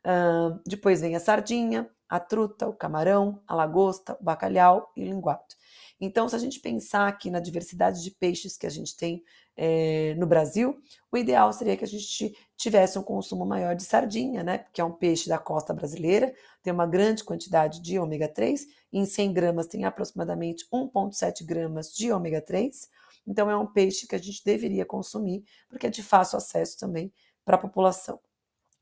Uh, 0.05 0.59
depois 0.65 1.01
vem 1.01 1.15
a 1.15 1.19
sardinha, 1.19 1.89
a 2.09 2.19
truta, 2.19 2.67
o 2.67 2.73
camarão, 2.73 3.41
a 3.47 3.55
lagosta, 3.55 4.17
o 4.19 4.23
bacalhau 4.23 4.91
e 4.95 5.03
o 5.03 5.05
linguado. 5.05 5.55
Então, 5.99 6.29
se 6.29 6.35
a 6.35 6.39
gente 6.39 6.59
pensar 6.59 7.07
aqui 7.07 7.31
na 7.31 7.39
diversidade 7.39 8.03
de 8.03 8.11
peixes 8.11 8.55
que 8.55 8.67
a 8.67 8.69
gente 8.69 8.95
tem 8.95 9.23
é, 9.55 10.13
no 10.15 10.27
Brasil, 10.27 10.79
o 11.11 11.17
ideal 11.17 11.51
seria 11.51 11.75
que 11.75 11.83
a 11.83 11.87
gente 11.87 12.35
tivesse 12.55 12.99
um 12.99 13.03
consumo 13.03 13.45
maior 13.45 13.75
de 13.75 13.83
sardinha, 13.83 14.43
né? 14.43 14.65
Que 14.71 14.79
é 14.79 14.83
um 14.83 14.91
peixe 14.91 15.27
da 15.27 15.39
costa 15.39 15.73
brasileira, 15.73 16.33
tem 16.61 16.71
uma 16.71 16.85
grande 16.85 17.23
quantidade 17.23 17.81
de 17.81 17.97
ômega 17.97 18.27
3, 18.27 18.67
em 18.93 19.05
100 19.05 19.33
gramas 19.33 19.67
tem 19.67 19.85
aproximadamente 19.85 20.67
1,7 20.71 21.43
gramas 21.43 21.91
de 21.91 22.11
ômega 22.11 22.41
3. 22.41 22.89
Então, 23.25 23.49
é 23.49 23.57
um 23.57 23.65
peixe 23.65 24.07
que 24.07 24.15
a 24.15 24.19
gente 24.19 24.43
deveria 24.45 24.85
consumir, 24.85 25.43
porque 25.67 25.87
é 25.87 25.89
de 25.89 26.03
fácil 26.03 26.37
acesso 26.37 26.77
também 26.77 27.11
para 27.43 27.55
a 27.55 27.59
população. 27.59 28.19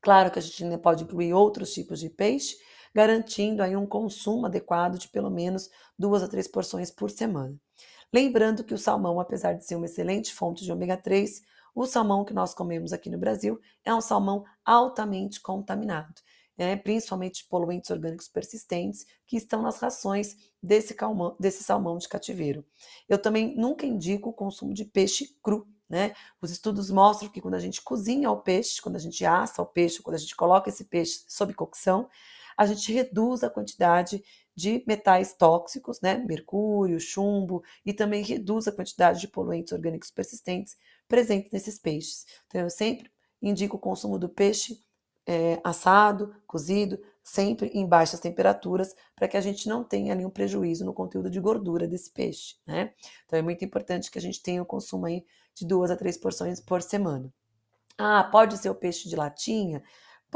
Claro 0.02 0.30
que 0.30 0.38
a 0.38 0.42
gente 0.42 0.62
ainda 0.62 0.78
pode 0.78 1.02
incluir 1.02 1.32
outros 1.32 1.72
tipos 1.72 1.98
de 1.98 2.10
peixe, 2.10 2.56
garantindo 2.96 3.62
aí 3.62 3.76
um 3.76 3.86
consumo 3.86 4.46
adequado 4.46 4.98
de 4.98 5.06
pelo 5.08 5.28
menos 5.28 5.68
duas 5.98 6.22
a 6.22 6.28
três 6.28 6.48
porções 6.48 6.90
por 6.90 7.10
semana. 7.10 7.54
Lembrando 8.10 8.64
que 8.64 8.72
o 8.72 8.78
salmão, 8.78 9.20
apesar 9.20 9.52
de 9.52 9.66
ser 9.66 9.76
uma 9.76 9.84
excelente 9.84 10.32
fonte 10.32 10.64
de 10.64 10.72
ômega 10.72 10.96
3, 10.96 11.42
o 11.74 11.84
salmão 11.84 12.24
que 12.24 12.32
nós 12.32 12.54
comemos 12.54 12.94
aqui 12.94 13.10
no 13.10 13.18
Brasil 13.18 13.60
é 13.84 13.94
um 13.94 14.00
salmão 14.00 14.46
altamente 14.64 15.42
contaminado, 15.42 16.14
né? 16.56 16.74
principalmente 16.74 17.46
poluentes 17.50 17.90
orgânicos 17.90 18.28
persistentes 18.28 19.04
que 19.26 19.36
estão 19.36 19.60
nas 19.60 19.78
rações 19.78 20.34
desse, 20.62 20.96
desse 21.38 21.64
salmão 21.64 21.98
de 21.98 22.08
cativeiro. 22.08 22.64
Eu 23.06 23.18
também 23.18 23.54
nunca 23.58 23.84
indico 23.84 24.30
o 24.30 24.32
consumo 24.32 24.72
de 24.72 24.86
peixe 24.86 25.36
cru. 25.42 25.68
Né? 25.86 26.14
Os 26.40 26.50
estudos 26.50 26.90
mostram 26.90 27.28
que 27.28 27.42
quando 27.42 27.54
a 27.56 27.60
gente 27.60 27.82
cozinha 27.82 28.30
o 28.30 28.40
peixe, 28.40 28.80
quando 28.80 28.96
a 28.96 29.00
gente 29.00 29.22
assa 29.22 29.60
o 29.60 29.66
peixe, 29.66 30.00
quando 30.02 30.14
a 30.14 30.18
gente 30.18 30.34
coloca 30.34 30.70
esse 30.70 30.84
peixe 30.84 31.24
sob 31.28 31.52
cocção, 31.52 32.08
a 32.56 32.66
gente 32.66 32.92
reduz 32.92 33.42
a 33.42 33.50
quantidade 33.50 34.22
de 34.54 34.82
metais 34.86 35.34
tóxicos, 35.34 36.00
né, 36.00 36.16
mercúrio, 36.16 36.98
chumbo, 36.98 37.62
e 37.84 37.92
também 37.92 38.22
reduz 38.22 38.66
a 38.66 38.72
quantidade 38.72 39.20
de 39.20 39.28
poluentes 39.28 39.72
orgânicos 39.72 40.10
persistentes 40.10 40.76
presentes 41.06 41.52
nesses 41.52 41.78
peixes. 41.78 42.24
Então, 42.46 42.62
eu 42.62 42.70
sempre 42.70 43.10
indico 43.42 43.76
o 43.76 43.80
consumo 43.80 44.18
do 44.18 44.28
peixe 44.28 44.80
é, 45.26 45.60
assado, 45.62 46.34
cozido, 46.46 46.98
sempre 47.22 47.68
em 47.74 47.86
baixas 47.86 48.20
temperaturas, 48.20 48.94
para 49.14 49.28
que 49.28 49.36
a 49.36 49.40
gente 49.40 49.68
não 49.68 49.84
tenha 49.84 50.14
nenhum 50.14 50.30
prejuízo 50.30 50.84
no 50.84 50.94
conteúdo 50.94 51.28
de 51.28 51.40
gordura 51.40 51.86
desse 51.86 52.10
peixe, 52.10 52.54
né? 52.66 52.94
Então, 53.26 53.38
é 53.38 53.42
muito 53.42 53.64
importante 53.64 54.10
que 54.10 54.18
a 54.18 54.22
gente 54.22 54.40
tenha 54.40 54.62
o 54.62 54.66
consumo 54.66 55.06
aí 55.06 55.24
de 55.54 55.66
duas 55.66 55.90
a 55.90 55.96
três 55.96 56.16
porções 56.16 56.60
por 56.60 56.80
semana. 56.80 57.32
Ah, 57.98 58.24
pode 58.24 58.56
ser 58.58 58.70
o 58.70 58.74
peixe 58.74 59.08
de 59.08 59.16
latinha? 59.16 59.82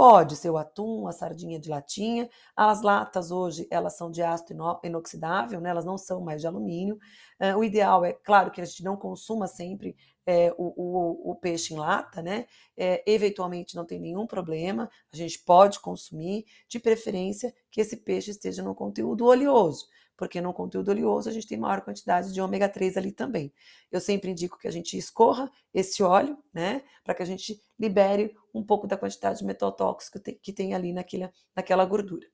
Pode 0.00 0.35
ser 0.35 0.49
o 0.49 0.57
atum, 0.57 1.07
a 1.07 1.12
sardinha 1.12 1.61
de 1.61 1.69
latinha. 1.69 2.26
As 2.57 2.80
latas 2.80 3.30
hoje, 3.30 3.69
elas 3.71 3.99
são 3.99 4.11
de 4.11 4.23
aço 4.23 4.47
inoxidável, 4.83 5.61
né? 5.61 5.69
elas 5.69 5.85
não 5.85 5.99
são 5.99 6.23
mais 6.23 6.40
de 6.40 6.47
alumínio. 6.47 6.99
Uh, 7.38 7.59
o 7.59 7.62
ideal 7.62 8.02
é, 8.02 8.14
claro, 8.14 8.50
que 8.50 8.62
a 8.62 8.64
gente 8.64 8.83
não 8.83 8.97
consuma 8.97 9.47
sempre 9.47 9.95
é, 10.25 10.54
o, 10.57 10.73
o, 10.75 11.33
o, 11.33 11.35
peixe 11.35 11.75
em 11.75 11.76
lata, 11.76 12.23
né? 12.23 12.47
É, 12.78 13.04
eventualmente 13.07 13.76
não 13.76 13.85
tem 13.85 14.00
nenhum 14.00 14.26
problema, 14.26 14.88
a 15.12 15.16
gente 15.16 15.38
pode 15.40 15.78
consumir, 15.80 16.47
de 16.66 16.80
preferência 16.80 17.54
que 17.71 17.83
esse 17.83 17.99
peixe 17.99 18.30
esteja 18.30 18.62
no 18.62 18.75
conteúdo 18.75 19.26
oleoso 19.26 19.87
porque 20.21 20.39
no 20.39 20.53
conteúdo 20.53 20.91
oleoso 20.91 21.31
a 21.31 21.33
gente 21.33 21.47
tem 21.47 21.57
maior 21.57 21.81
quantidade 21.81 22.31
de 22.31 22.43
ômega 22.43 22.69
3 22.69 22.99
ali 22.99 23.11
também. 23.11 23.50
Eu 23.91 24.03
sempre 24.03 24.31
indico 24.31 24.59
que 24.59 24.69
a 24.69 24.71
gente 24.71 24.95
escorra 24.99 25.50
esse 25.73 26.03
óleo, 26.03 26.37
né, 26.53 26.83
para 27.03 27.15
que 27.15 27.23
a 27.23 27.25
gente 27.27 27.59
libere 27.79 28.37
um 28.53 28.62
pouco 28.62 28.87
da 28.87 28.99
quantidade 28.99 29.39
de 29.39 29.47
metal 29.47 29.73
tóxico 29.73 30.21
que 30.43 30.53
tem 30.53 30.75
ali 30.75 30.93
naquela, 30.93 31.33
naquela 31.57 31.87
gordura. 31.87 32.27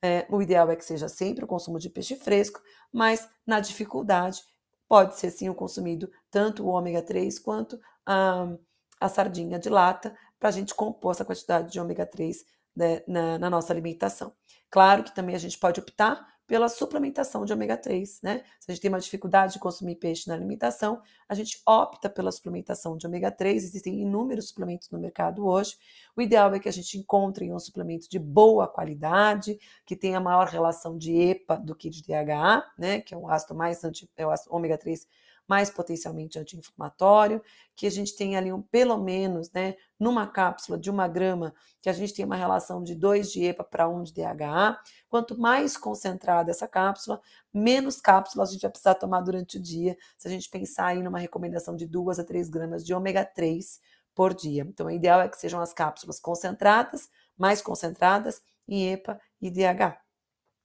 É, 0.00 0.24
o 0.30 0.40
ideal 0.40 0.70
é 0.70 0.76
que 0.76 0.84
seja 0.84 1.08
sempre 1.08 1.44
o 1.44 1.48
consumo 1.48 1.80
de 1.80 1.90
peixe 1.90 2.14
fresco, 2.14 2.62
mas 2.92 3.28
na 3.44 3.58
dificuldade 3.58 4.40
pode 4.88 5.18
ser 5.18 5.32
sim 5.32 5.48
o 5.48 5.54
consumido 5.54 6.08
tanto 6.30 6.64
o 6.64 6.68
ômega 6.68 7.02
3 7.02 7.40
quanto 7.40 7.76
a, 8.06 8.54
a 9.00 9.08
sardinha 9.08 9.58
de 9.58 9.68
lata 9.68 10.16
para 10.38 10.48
a 10.48 10.52
gente 10.52 10.76
compor 10.76 11.10
essa 11.10 11.24
quantidade 11.24 11.72
de 11.72 11.80
ômega 11.80 12.06
3 12.06 12.44
né, 12.76 13.02
na, 13.04 13.36
na 13.36 13.50
nossa 13.50 13.72
alimentação. 13.72 14.32
Claro 14.70 15.02
que 15.02 15.12
também 15.12 15.34
a 15.34 15.40
gente 15.40 15.58
pode 15.58 15.80
optar 15.80 16.24
pela 16.46 16.68
suplementação 16.68 17.44
de 17.44 17.52
ômega 17.52 17.76
3, 17.76 18.20
né? 18.22 18.42
Se 18.60 18.70
a 18.70 18.74
gente 18.74 18.82
tem 18.82 18.88
uma 18.90 19.00
dificuldade 19.00 19.54
de 19.54 19.58
consumir 19.58 19.96
peixe 19.96 20.28
na 20.28 20.34
alimentação, 20.34 21.00
a 21.28 21.34
gente 21.34 21.62
opta 21.66 22.10
pela 22.10 22.30
suplementação 22.30 22.96
de 22.96 23.06
ômega 23.06 23.30
3. 23.30 23.64
Existem 23.64 24.00
inúmeros 24.00 24.48
suplementos 24.48 24.90
no 24.90 24.98
mercado 24.98 25.46
hoje. 25.46 25.76
O 26.16 26.20
ideal 26.20 26.52
é 26.54 26.58
que 26.58 26.68
a 26.68 26.72
gente 26.72 26.98
encontre 26.98 27.52
um 27.52 27.58
suplemento 27.58 28.08
de 28.08 28.18
boa 28.18 28.68
qualidade, 28.68 29.58
que 29.86 29.96
tenha 29.96 30.20
maior 30.20 30.46
relação 30.48 30.98
de 30.98 31.16
EPA 31.16 31.56
do 31.56 31.74
que 31.74 31.88
de 31.88 32.02
DHA, 32.02 32.64
né? 32.78 33.00
Que 33.00 33.14
é 33.14 33.16
o 33.16 33.28
ácido 33.28 33.54
mais 33.54 33.82
anti, 33.84 34.10
é 34.16 34.26
o 34.26 34.30
ácido 34.30 34.54
ômega 34.54 34.76
3 34.76 35.06
mais 35.48 35.70
potencialmente 35.70 36.38
anti-inflamatório, 36.38 37.42
que 37.74 37.86
a 37.86 37.90
gente 37.90 38.16
tem 38.16 38.36
ali 38.36 38.52
um, 38.52 38.62
pelo 38.62 38.96
menos, 38.98 39.50
né, 39.52 39.74
numa 39.98 40.26
cápsula 40.26 40.78
de 40.78 40.90
uma 40.90 41.08
grama, 41.08 41.54
que 41.80 41.88
a 41.88 41.92
gente 41.92 42.14
tem 42.14 42.24
uma 42.24 42.36
relação 42.36 42.82
de 42.82 42.94
2 42.94 43.30
de 43.32 43.44
EPA 43.44 43.64
para 43.64 43.88
1 43.88 43.98
um 43.98 44.02
de 44.02 44.12
DHA. 44.12 44.78
Quanto 45.08 45.38
mais 45.38 45.76
concentrada 45.76 46.50
essa 46.50 46.68
cápsula, 46.68 47.20
menos 47.52 48.00
cápsulas 48.00 48.50
a 48.50 48.52
gente 48.52 48.62
vai 48.62 48.70
precisar 48.70 48.94
tomar 48.94 49.20
durante 49.20 49.58
o 49.58 49.60
dia, 49.60 49.96
se 50.16 50.28
a 50.28 50.30
gente 50.30 50.48
pensar 50.48 50.86
aí 50.86 51.02
numa 51.02 51.18
recomendação 51.18 51.76
de 51.76 51.86
2 51.86 52.18
a 52.18 52.24
3 52.24 52.48
gramas 52.48 52.84
de 52.84 52.94
ômega 52.94 53.24
3 53.24 53.80
por 54.14 54.34
dia. 54.34 54.66
Então, 54.68 54.86
o 54.86 54.90
ideal 54.90 55.20
é 55.20 55.28
que 55.28 55.38
sejam 55.38 55.60
as 55.60 55.72
cápsulas 55.72 56.20
concentradas, 56.20 57.08
mais 57.36 57.62
concentradas 57.62 58.42
em 58.68 58.92
EPA 58.92 59.20
e 59.40 59.50
DHA. 59.50 59.98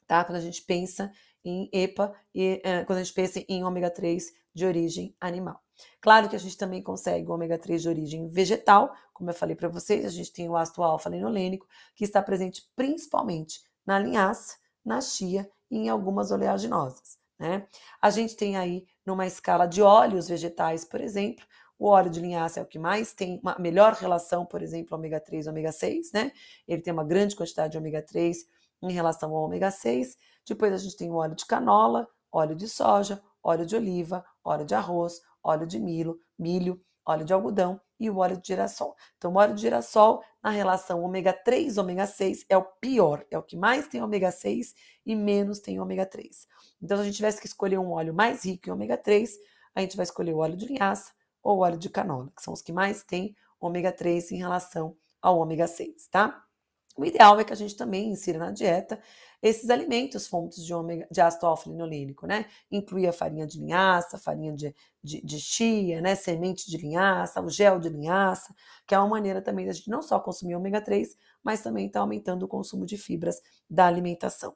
Tá? 0.06 0.24
Quando 0.24 0.38
a 0.38 0.42
gente 0.42 0.62
pensa 0.62 1.12
em 1.44 1.70
EPA 1.72 2.14
e 2.34 2.62
uh, 2.66 2.86
quando 2.86 3.00
a 3.00 3.04
gente 3.04 3.14
pensa 3.14 3.44
em 3.48 3.64
ômega 3.64 3.90
3 3.90 4.32
de 4.58 4.66
origem 4.66 5.16
animal. 5.22 5.62
Claro 6.02 6.28
que 6.28 6.36
a 6.36 6.40
gente 6.40 6.58
também 6.58 6.82
consegue 6.82 7.30
o 7.30 7.34
ômega 7.34 7.60
3 7.60 7.84
de 7.84 7.88
origem 7.88 8.28
vegetal, 8.28 8.92
como 9.14 9.30
eu 9.30 9.34
falei 9.36 9.56
para 9.56 9.70
vocês, 9.70 10.04
a 10.04 10.10
gente 10.10 10.34
tem 10.34 10.50
o 10.50 10.58
ácido 10.58 10.82
alfa-linolênico, 10.82 11.68
que 11.96 12.04
está 12.04 12.24
presente 12.24 12.68
principalmente 12.76 13.62
na 13.86 14.00
linhaça, 14.00 14.58
na 14.84 15.00
chia 15.00 15.48
e 15.70 15.78
em 15.78 15.90
algumas 15.90 16.32
oleaginosas. 16.32 17.20
Né? 17.38 17.68
A 18.02 18.10
gente 18.10 18.36
tem 18.36 18.58
aí, 18.58 18.88
numa 19.06 19.28
escala 19.28 19.68
de 19.68 19.84
óleos 19.84 20.28
vegetais, 20.28 20.84
por 20.84 21.02
exemplo, 21.02 21.46
o 21.78 21.88
óleo 21.88 22.10
de 22.10 22.20
linhaça 22.20 22.60
é 22.60 22.64
o 22.64 22.66
que 22.66 22.80
mais 22.80 23.14
tem 23.14 23.40
uma 23.44 23.56
melhor 23.60 23.94
relação, 23.94 24.44
por 24.44 24.64
exemplo, 24.64 24.98
ômega 24.98 25.20
3 25.20 25.46
e 25.46 25.50
ômega 25.50 25.72
6, 25.72 26.12
né? 26.14 26.32
Ele 26.68 26.82
tem 26.82 26.92
uma 26.92 27.04
grande 27.04 27.36
quantidade 27.36 27.74
de 27.74 27.78
ômega 27.78 28.02
3 28.02 28.38
em 28.82 28.92
relação 28.92 29.36
ao 29.36 29.44
ômega 29.44 29.70
6. 29.70 30.18
Depois 30.48 30.74
a 30.74 30.78
gente 30.78 30.98
tem 30.98 31.12
o 31.12 31.16
óleo 31.16 31.36
de 31.36 31.46
canola, 31.46 32.08
óleo 32.32 32.56
de 32.56 32.68
soja, 32.68 33.22
óleo 33.44 33.66
de 33.66 33.76
oliva, 33.76 34.26
óleo 34.48 34.66
de 34.66 34.76
arroz, 34.76 35.22
óleo 35.44 35.68
de 35.68 35.80
milho, 35.80 36.20
milho, 36.38 36.82
óleo 37.06 37.26
de 37.26 37.34
algodão 37.34 37.80
e 38.00 38.10
o 38.10 38.18
óleo 38.18 38.38
de 38.38 38.48
girassol. 38.48 38.96
Então, 39.18 39.32
o 39.34 39.38
óleo 39.38 39.56
de 39.56 39.62
girassol, 39.62 40.24
na 40.44 40.50
relação 40.50 41.04
ômega 41.04 41.34
3 41.34 41.78
ômega 41.78 42.06
6, 42.06 42.46
é 42.50 42.58
o 42.58 42.64
pior, 42.64 43.26
é 43.32 43.38
o 43.38 43.44
que 43.44 43.56
mais 43.56 43.88
tem 43.88 44.02
ômega 44.02 44.32
6 44.32 44.76
e 45.06 45.16
menos 45.16 45.60
tem 45.60 45.80
ômega 45.80 46.06
3. 46.06 46.48
Então, 46.82 46.98
se 46.98 47.02
a 47.02 47.06
gente 47.06 47.16
tivesse 47.16 47.40
que 47.40 47.48
escolher 47.48 47.80
um 47.80 47.92
óleo 47.92 48.14
mais 48.14 48.46
rico 48.46 48.70
em 48.70 48.72
ômega 48.72 48.98
3, 48.98 49.38
a 49.74 49.82
gente 49.82 49.96
vai 49.96 50.04
escolher 50.04 50.34
o 50.34 50.40
óleo 50.40 50.58
de 50.58 50.66
linhaça 50.66 51.12
ou 51.42 51.58
o 51.58 51.62
óleo 51.62 51.78
de 51.78 51.90
canola, 51.90 52.32
que 52.36 52.42
são 52.42 52.54
os 52.54 52.62
que 52.62 52.74
mais 52.74 53.04
têm 53.04 53.36
ômega 53.60 53.92
3 53.92 54.32
em 54.32 54.38
relação 54.38 54.96
ao 55.22 55.40
ômega 55.40 55.68
6, 55.68 56.08
tá? 56.08 56.44
O 56.98 57.06
ideal 57.06 57.40
é 57.40 57.44
que 57.44 57.54
a 57.54 57.56
gente 57.56 57.76
também 57.76 58.10
insira 58.10 58.40
na 58.40 58.52
dieta 58.52 59.00
esses 59.42 59.70
alimentos 59.70 60.28
fontes 60.28 60.66
de, 60.66 60.74
ômega, 60.74 61.08
de 61.12 61.22
ácido 61.22 61.46
alfa-linolênico, 61.46 62.26
né? 62.26 62.48
Inclui 62.72 63.06
a 63.06 63.14
farinha 63.14 63.46
de 63.46 63.60
linhaça, 63.60 64.18
farinha 64.18 64.52
de, 64.52 64.76
de, 65.04 65.22
de, 65.22 65.40
chia, 65.40 66.02
né? 66.02 66.16
Semente 66.16 66.70
de 66.70 66.76
linhaça, 66.76 67.40
o 67.40 67.50
gel 67.50 67.80
de 67.80 67.88
linhaça, 67.88 68.54
que 68.88 68.96
é 68.96 69.00
uma 69.00 69.08
maneira 69.08 69.40
também 69.40 69.68
da 69.68 69.74
gente 69.74 69.92
não 69.92 70.02
só 70.02 70.20
consumir 70.20 70.56
ômega 70.56 70.82
3, 70.82 71.16
mas 71.44 71.62
também 71.62 71.86
está 71.86 72.00
aumentando 72.00 72.44
o 72.44 72.48
consumo 72.48 72.84
de 72.84 72.98
fibras 72.98 73.40
da 73.70 73.86
alimentação. 73.86 74.56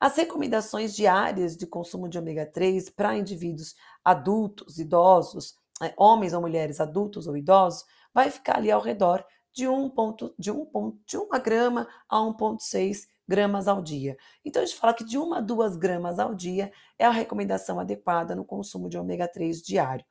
As 0.00 0.16
recomendações 0.16 0.94
diárias 0.94 1.56
de 1.56 1.66
consumo 1.66 2.08
de 2.08 2.18
ômega 2.18 2.46
3 2.46 2.88
para 2.88 3.16
indivíduos 3.16 3.74
adultos, 4.02 4.78
idosos, 4.78 5.58
é, 5.82 5.92
homens 5.96 6.32
ou 6.32 6.40
mulheres 6.40 6.80
adultos 6.80 7.26
ou 7.26 7.36
idosos, 7.36 7.84
vai 8.14 8.30
ficar 8.30 8.56
ali 8.56 8.70
ao 8.70 8.80
redor 8.80 9.22
de, 9.56 9.66
1 9.66 9.88
ponto, 9.90 10.34
de, 10.38 10.50
1 10.50 10.66
ponto, 10.66 10.98
de 11.06 11.16
1 11.16 11.28
grama 11.42 11.88
a 12.08 12.18
1,6 12.18 13.08
gramas 13.26 13.66
ao 13.66 13.82
dia. 13.82 14.16
Então, 14.44 14.62
a 14.62 14.66
gente 14.66 14.78
fala 14.78 14.92
que 14.92 15.02
de 15.02 15.18
1 15.18 15.32
a 15.34 15.40
2 15.40 15.76
gramas 15.76 16.18
ao 16.18 16.34
dia 16.34 16.70
é 16.98 17.06
a 17.06 17.10
recomendação 17.10 17.80
adequada 17.80 18.36
no 18.36 18.44
consumo 18.44 18.88
de 18.88 18.98
ômega 18.98 19.26
3 19.26 19.62
diário. 19.62 20.04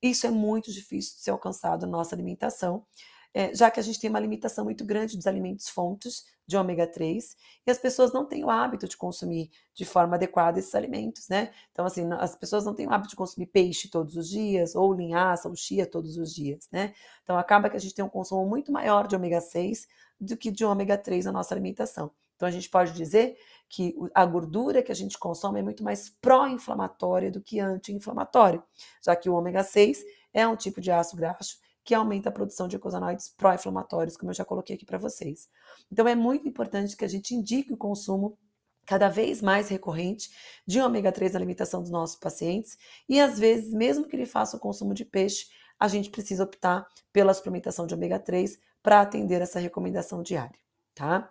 Isso 0.00 0.26
é 0.26 0.30
muito 0.30 0.72
difícil 0.72 1.16
de 1.16 1.22
ser 1.22 1.30
alcançado 1.32 1.84
na 1.84 1.92
nossa 1.92 2.14
alimentação. 2.14 2.86
É, 3.34 3.54
já 3.54 3.70
que 3.70 3.80
a 3.80 3.82
gente 3.82 3.98
tem 3.98 4.10
uma 4.10 4.20
limitação 4.20 4.64
muito 4.64 4.84
grande 4.84 5.16
dos 5.16 5.26
alimentos 5.26 5.68
fontes 5.68 6.24
de 6.46 6.56
ômega 6.56 6.86
3 6.86 7.36
e 7.66 7.70
as 7.70 7.78
pessoas 7.78 8.12
não 8.12 8.26
têm 8.26 8.44
o 8.44 8.50
hábito 8.50 8.86
de 8.86 8.96
consumir 8.96 9.50
de 9.74 9.84
forma 9.84 10.16
adequada 10.16 10.58
esses 10.58 10.74
alimentos, 10.74 11.28
né? 11.28 11.50
Então, 11.70 11.86
assim, 11.86 12.06
as 12.12 12.36
pessoas 12.36 12.64
não 12.64 12.74
têm 12.74 12.86
o 12.86 12.92
hábito 12.92 13.10
de 13.10 13.16
consumir 13.16 13.46
peixe 13.46 13.88
todos 13.88 14.16
os 14.16 14.28
dias, 14.28 14.74
ou 14.74 14.92
linhaça, 14.92 15.48
ou 15.48 15.56
chia 15.56 15.86
todos 15.86 16.18
os 16.18 16.34
dias, 16.34 16.68
né? 16.70 16.92
Então, 17.22 17.38
acaba 17.38 17.70
que 17.70 17.76
a 17.76 17.80
gente 17.80 17.94
tem 17.94 18.04
um 18.04 18.08
consumo 18.08 18.46
muito 18.46 18.70
maior 18.70 19.06
de 19.06 19.16
ômega 19.16 19.40
6 19.40 19.88
do 20.20 20.36
que 20.36 20.50
de 20.50 20.64
ômega 20.64 20.98
3 20.98 21.24
na 21.24 21.32
nossa 21.32 21.54
alimentação. 21.54 22.10
Então, 22.36 22.48
a 22.48 22.52
gente 22.52 22.68
pode 22.68 22.92
dizer 22.92 23.36
que 23.68 23.94
a 24.14 24.26
gordura 24.26 24.82
que 24.82 24.92
a 24.92 24.94
gente 24.94 25.18
consome 25.18 25.60
é 25.60 25.62
muito 25.62 25.82
mais 25.82 26.10
pró-inflamatória 26.10 27.30
do 27.30 27.40
que 27.40 27.58
anti-inflamatória, 27.60 28.62
já 29.02 29.16
que 29.16 29.30
o 29.30 29.34
ômega 29.34 29.62
6 29.62 30.04
é 30.34 30.46
um 30.46 30.56
tipo 30.56 30.80
de 30.80 30.90
ácido 30.90 31.18
graxo 31.18 31.56
que 31.84 31.94
aumenta 31.94 32.28
a 32.28 32.32
produção 32.32 32.68
de 32.68 32.76
eicosanoides 32.76 33.28
pró-inflamatórios, 33.36 34.16
como 34.16 34.30
eu 34.30 34.34
já 34.34 34.44
coloquei 34.44 34.76
aqui 34.76 34.86
para 34.86 34.98
vocês. 34.98 35.48
Então 35.90 36.06
é 36.06 36.14
muito 36.14 36.48
importante 36.48 36.96
que 36.96 37.04
a 37.04 37.08
gente 37.08 37.34
indique 37.34 37.72
o 37.72 37.76
consumo 37.76 38.38
cada 38.86 39.08
vez 39.08 39.40
mais 39.40 39.68
recorrente 39.68 40.30
de 40.66 40.80
ômega 40.80 41.12
3 41.12 41.32
na 41.32 41.38
alimentação 41.38 41.82
dos 41.82 41.90
nossos 41.90 42.16
pacientes 42.16 42.76
e 43.08 43.20
às 43.20 43.38
vezes, 43.38 43.72
mesmo 43.72 44.06
que 44.06 44.16
ele 44.16 44.26
faça 44.26 44.56
o 44.56 44.60
consumo 44.60 44.94
de 44.94 45.04
peixe, 45.04 45.46
a 45.78 45.88
gente 45.88 46.10
precisa 46.10 46.44
optar 46.44 46.86
pela 47.12 47.34
suplementação 47.34 47.86
de 47.86 47.94
ômega 47.94 48.18
3 48.18 48.58
para 48.82 49.00
atender 49.00 49.40
essa 49.40 49.58
recomendação 49.58 50.22
diária, 50.22 50.58
tá? 50.94 51.30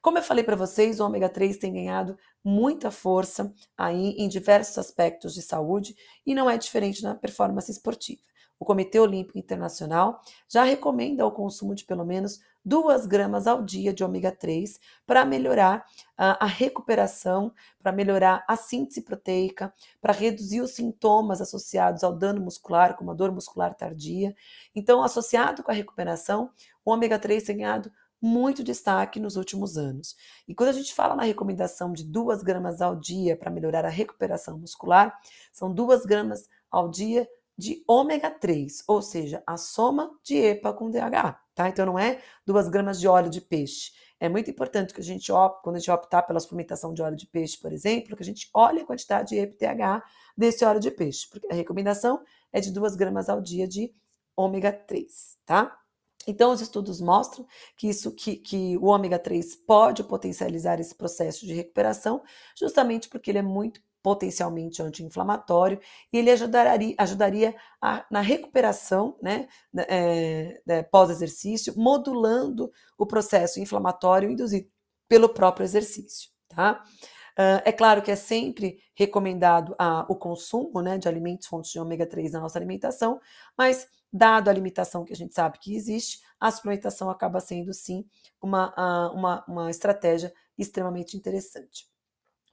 Como 0.00 0.18
eu 0.18 0.22
falei 0.22 0.42
para 0.42 0.56
vocês, 0.56 0.98
o 0.98 1.06
ômega 1.06 1.28
3 1.28 1.56
tem 1.58 1.72
ganhado 1.72 2.18
muita 2.42 2.90
força 2.90 3.54
aí 3.76 4.16
em 4.18 4.28
diversos 4.28 4.76
aspectos 4.76 5.32
de 5.32 5.42
saúde 5.42 5.94
e 6.26 6.34
não 6.34 6.50
é 6.50 6.58
diferente 6.58 7.02
na 7.04 7.14
performance 7.14 7.70
esportiva. 7.70 8.20
O 8.62 8.64
Comitê 8.64 9.00
Olímpico 9.00 9.36
Internacional 9.36 10.22
já 10.48 10.62
recomenda 10.62 11.26
o 11.26 11.32
consumo 11.32 11.74
de 11.74 11.84
pelo 11.84 12.04
menos 12.04 12.38
2 12.64 13.06
gramas 13.06 13.48
ao 13.48 13.60
dia 13.60 13.92
de 13.92 14.04
ômega 14.04 14.30
3 14.30 14.78
para 15.04 15.24
melhorar 15.24 15.84
a, 16.16 16.44
a 16.44 16.46
recuperação, 16.46 17.52
para 17.82 17.90
melhorar 17.90 18.44
a 18.46 18.54
síntese 18.54 19.02
proteica, 19.02 19.74
para 20.00 20.12
reduzir 20.12 20.60
os 20.60 20.76
sintomas 20.76 21.40
associados 21.40 22.04
ao 22.04 22.16
dano 22.16 22.40
muscular, 22.40 22.96
como 22.96 23.10
a 23.10 23.14
dor 23.14 23.32
muscular 23.32 23.74
tardia. 23.74 24.32
Então, 24.76 25.02
associado 25.02 25.64
com 25.64 25.72
a 25.72 25.74
recuperação, 25.74 26.48
o 26.84 26.92
ômega 26.92 27.18
3 27.18 27.42
tem 27.42 27.56
ganhado 27.56 27.90
muito 28.20 28.62
destaque 28.62 29.18
nos 29.18 29.34
últimos 29.34 29.76
anos. 29.76 30.14
E 30.46 30.54
quando 30.54 30.68
a 30.68 30.72
gente 30.72 30.94
fala 30.94 31.16
na 31.16 31.24
recomendação 31.24 31.92
de 31.92 32.04
2 32.04 32.44
gramas 32.44 32.80
ao 32.80 32.94
dia 32.94 33.36
para 33.36 33.50
melhorar 33.50 33.84
a 33.84 33.88
recuperação 33.88 34.56
muscular, 34.56 35.18
são 35.50 35.74
2 35.74 36.06
gramas 36.06 36.48
ao 36.70 36.88
dia 36.88 37.28
de 37.62 37.84
ômega 37.86 38.28
3, 38.28 38.82
ou 38.88 39.00
seja, 39.00 39.40
a 39.46 39.56
soma 39.56 40.10
de 40.24 40.36
EPA 40.36 40.72
com 40.72 40.90
DHA, 40.90 41.38
tá? 41.54 41.68
Então 41.68 41.86
não 41.86 41.96
é 41.96 42.20
2 42.44 42.68
gramas 42.68 42.98
de 42.98 43.06
óleo 43.06 43.30
de 43.30 43.40
peixe. 43.40 43.92
É 44.18 44.28
muito 44.28 44.50
importante 44.50 44.92
que 44.92 45.00
a 45.00 45.04
gente, 45.04 45.30
quando 45.62 45.76
a 45.76 45.78
gente 45.78 45.90
optar 45.90 46.22
pela 46.22 46.40
suplementação 46.40 46.92
de 46.92 47.00
óleo 47.00 47.16
de 47.16 47.26
peixe, 47.26 47.56
por 47.56 47.72
exemplo, 47.72 48.16
que 48.16 48.22
a 48.22 48.26
gente 48.26 48.50
olhe 48.52 48.80
a 48.80 48.84
quantidade 48.84 49.28
de 49.28 49.38
EPA 49.38 49.54
e 49.64 49.76
DHA 49.76 50.02
desse 50.36 50.64
óleo 50.64 50.80
de 50.80 50.90
peixe, 50.90 51.28
porque 51.30 51.46
a 51.50 51.54
recomendação 51.54 52.20
é 52.52 52.60
de 52.60 52.72
2 52.72 52.96
gramas 52.96 53.28
ao 53.28 53.40
dia 53.40 53.68
de 53.68 53.94
ômega 54.36 54.72
3, 54.72 55.38
tá? 55.46 55.78
Então, 56.26 56.52
os 56.52 56.60
estudos 56.60 57.00
mostram 57.00 57.46
que, 57.76 57.88
isso, 57.88 58.12
que, 58.12 58.36
que 58.36 58.76
o 58.78 58.86
ômega 58.86 59.18
3 59.18 59.56
pode 59.56 60.04
potencializar 60.04 60.80
esse 60.80 60.94
processo 60.94 61.46
de 61.46 61.52
recuperação, 61.52 62.22
justamente 62.56 63.08
porque 63.08 63.30
ele 63.30 63.38
é 63.38 63.42
muito 63.42 63.80
potencialmente 64.02 64.82
anti-inflamatório 64.82 65.78
e 66.12 66.18
ele 66.18 66.30
ajudaria, 66.30 66.94
ajudaria 66.98 67.54
a, 67.80 68.04
na 68.10 68.20
recuperação 68.20 69.16
né, 69.22 69.48
é, 69.74 70.82
pós-exercício, 70.90 71.74
modulando 71.76 72.72
o 72.98 73.06
processo 73.06 73.60
inflamatório 73.60 74.30
induzido 74.30 74.68
pelo 75.08 75.28
próprio 75.28 75.64
exercício. 75.64 76.30
Tá? 76.48 76.82
Uh, 77.32 77.62
é 77.64 77.72
claro 77.72 78.02
que 78.02 78.10
é 78.10 78.16
sempre 78.16 78.78
recomendado 78.94 79.74
a, 79.78 80.04
o 80.08 80.16
consumo 80.16 80.82
né, 80.82 80.98
de 80.98 81.08
alimentos 81.08 81.46
fontes 81.46 81.70
de 81.70 81.78
ômega 81.78 82.06
3 82.06 82.32
na 82.32 82.40
nossa 82.40 82.58
alimentação, 82.58 83.20
mas 83.56 83.88
dado 84.12 84.50
a 84.50 84.52
limitação 84.52 85.04
que 85.04 85.12
a 85.12 85.16
gente 85.16 85.34
sabe 85.34 85.58
que 85.58 85.74
existe, 85.74 86.20
a 86.38 86.50
suplementação 86.50 87.08
acaba 87.08 87.40
sendo 87.40 87.72
sim 87.72 88.04
uma, 88.40 88.74
uma, 89.12 89.44
uma 89.48 89.70
estratégia 89.70 90.32
extremamente 90.58 91.16
interessante. 91.16 91.91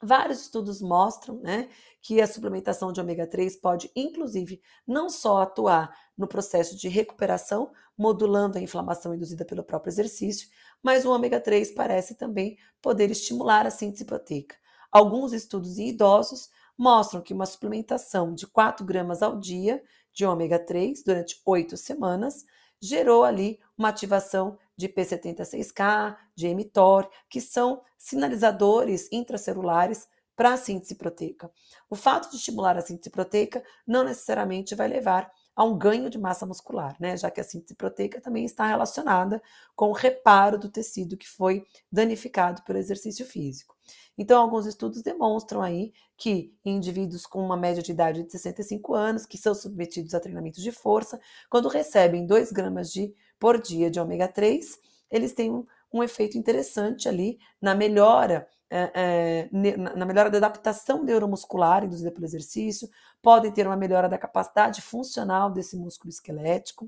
Vários 0.01 0.41
estudos 0.41 0.81
mostram 0.81 1.39
né, 1.41 1.67
que 2.01 2.21
a 2.21 2.27
suplementação 2.27 2.91
de 2.91 3.01
ômega 3.01 3.27
3 3.27 3.57
pode, 3.57 3.91
inclusive, 3.93 4.61
não 4.87 5.09
só 5.09 5.41
atuar 5.41 5.93
no 6.17 6.27
processo 6.27 6.77
de 6.77 6.87
recuperação, 6.87 7.71
modulando 7.97 8.57
a 8.57 8.61
inflamação 8.61 9.13
induzida 9.13 9.43
pelo 9.43 9.63
próprio 9.63 9.91
exercício, 9.91 10.47
mas 10.81 11.05
o 11.05 11.11
ômega 11.11 11.39
3 11.41 11.71
parece 11.71 12.15
também 12.15 12.57
poder 12.81 13.11
estimular 13.11 13.67
a 13.67 13.71
síntese 13.71 14.05
proteica. 14.05 14.55
Alguns 14.89 15.33
estudos 15.33 15.77
em 15.77 15.89
idosos 15.89 16.49
mostram 16.77 17.21
que 17.21 17.33
uma 17.33 17.45
suplementação 17.45 18.33
de 18.33 18.47
4 18.47 18.85
gramas 18.85 19.21
ao 19.21 19.37
dia 19.37 19.83
de 20.13 20.25
ômega 20.25 20.57
3 20.57 21.03
durante 21.03 21.41
8 21.45 21.75
semanas 21.75 22.45
gerou 22.81 23.25
ali 23.25 23.59
uma 23.77 23.89
ativação 23.89 24.57
de 24.79 24.87
P76K, 24.87 26.15
de 26.33 26.55
mTOR, 26.55 27.09
que 27.29 27.41
são 27.41 27.81
sinalizadores 27.97 29.09
intracelulares 29.11 30.07
para 30.37 30.53
a 30.53 30.57
síntese 30.57 30.95
proteica. 30.95 31.51
O 31.89 31.97
fato 31.97 32.29
de 32.29 32.37
estimular 32.37 32.77
a 32.77 32.81
síntese 32.81 33.09
proteica 33.09 33.61
não 33.85 34.05
necessariamente 34.05 34.73
vai 34.75 34.87
levar 34.87 35.29
a 35.53 35.65
um 35.65 35.77
ganho 35.77 36.09
de 36.09 36.17
massa 36.17 36.45
muscular, 36.45 36.95
né? 36.97 37.17
Já 37.17 37.29
que 37.29 37.41
a 37.41 37.43
síntese 37.43 37.75
proteica 37.75 38.21
também 38.21 38.45
está 38.45 38.65
relacionada 38.65 39.43
com 39.75 39.89
o 39.89 39.93
reparo 39.93 40.57
do 40.57 40.69
tecido 40.69 41.17
que 41.17 41.27
foi 41.27 41.65
danificado 41.91 42.63
pelo 42.63 42.79
exercício 42.79 43.25
físico. 43.25 43.75
Então, 44.17 44.41
alguns 44.41 44.65
estudos 44.65 45.01
demonstram 45.01 45.61
aí 45.61 45.91
que 46.15 46.53
indivíduos 46.63 47.25
com 47.25 47.43
uma 47.43 47.57
média 47.57 47.83
de 47.83 47.91
idade 47.91 48.23
de 48.23 48.31
65 48.31 48.93
anos, 48.93 49.25
que 49.25 49.37
são 49.37 49.53
submetidos 49.53 50.13
a 50.13 50.21
treinamentos 50.21 50.63
de 50.63 50.71
força, 50.71 51.19
quando 51.49 51.67
recebem 51.67 52.25
2 52.25 52.53
gramas 52.53 52.91
de, 52.93 53.13
por 53.39 53.59
dia 53.61 53.89
de 53.89 53.99
ômega 53.99 54.27
3, 54.27 54.79
eles 55.09 55.33
têm 55.33 55.51
um, 55.51 55.65
um 55.91 56.03
efeito 56.03 56.37
interessante 56.37 57.07
ali 57.07 57.39
na 57.61 57.73
melhora 57.73 58.47
é, 58.71 58.91
é, 58.93 59.49
na 59.95 60.05
melhora 60.05 60.29
da 60.29 60.37
adaptação 60.37 61.03
neuromuscular 61.03 61.83
induzida 61.83 62.11
pelo 62.11 62.25
exercício, 62.25 62.87
podem 63.19 63.51
ter 63.51 63.65
uma 63.65 63.75
melhora 63.75 64.07
da 64.07 64.15
capacidade 64.15 64.79
funcional 64.79 65.49
desse 65.51 65.75
músculo 65.75 66.11
esquelético 66.11 66.87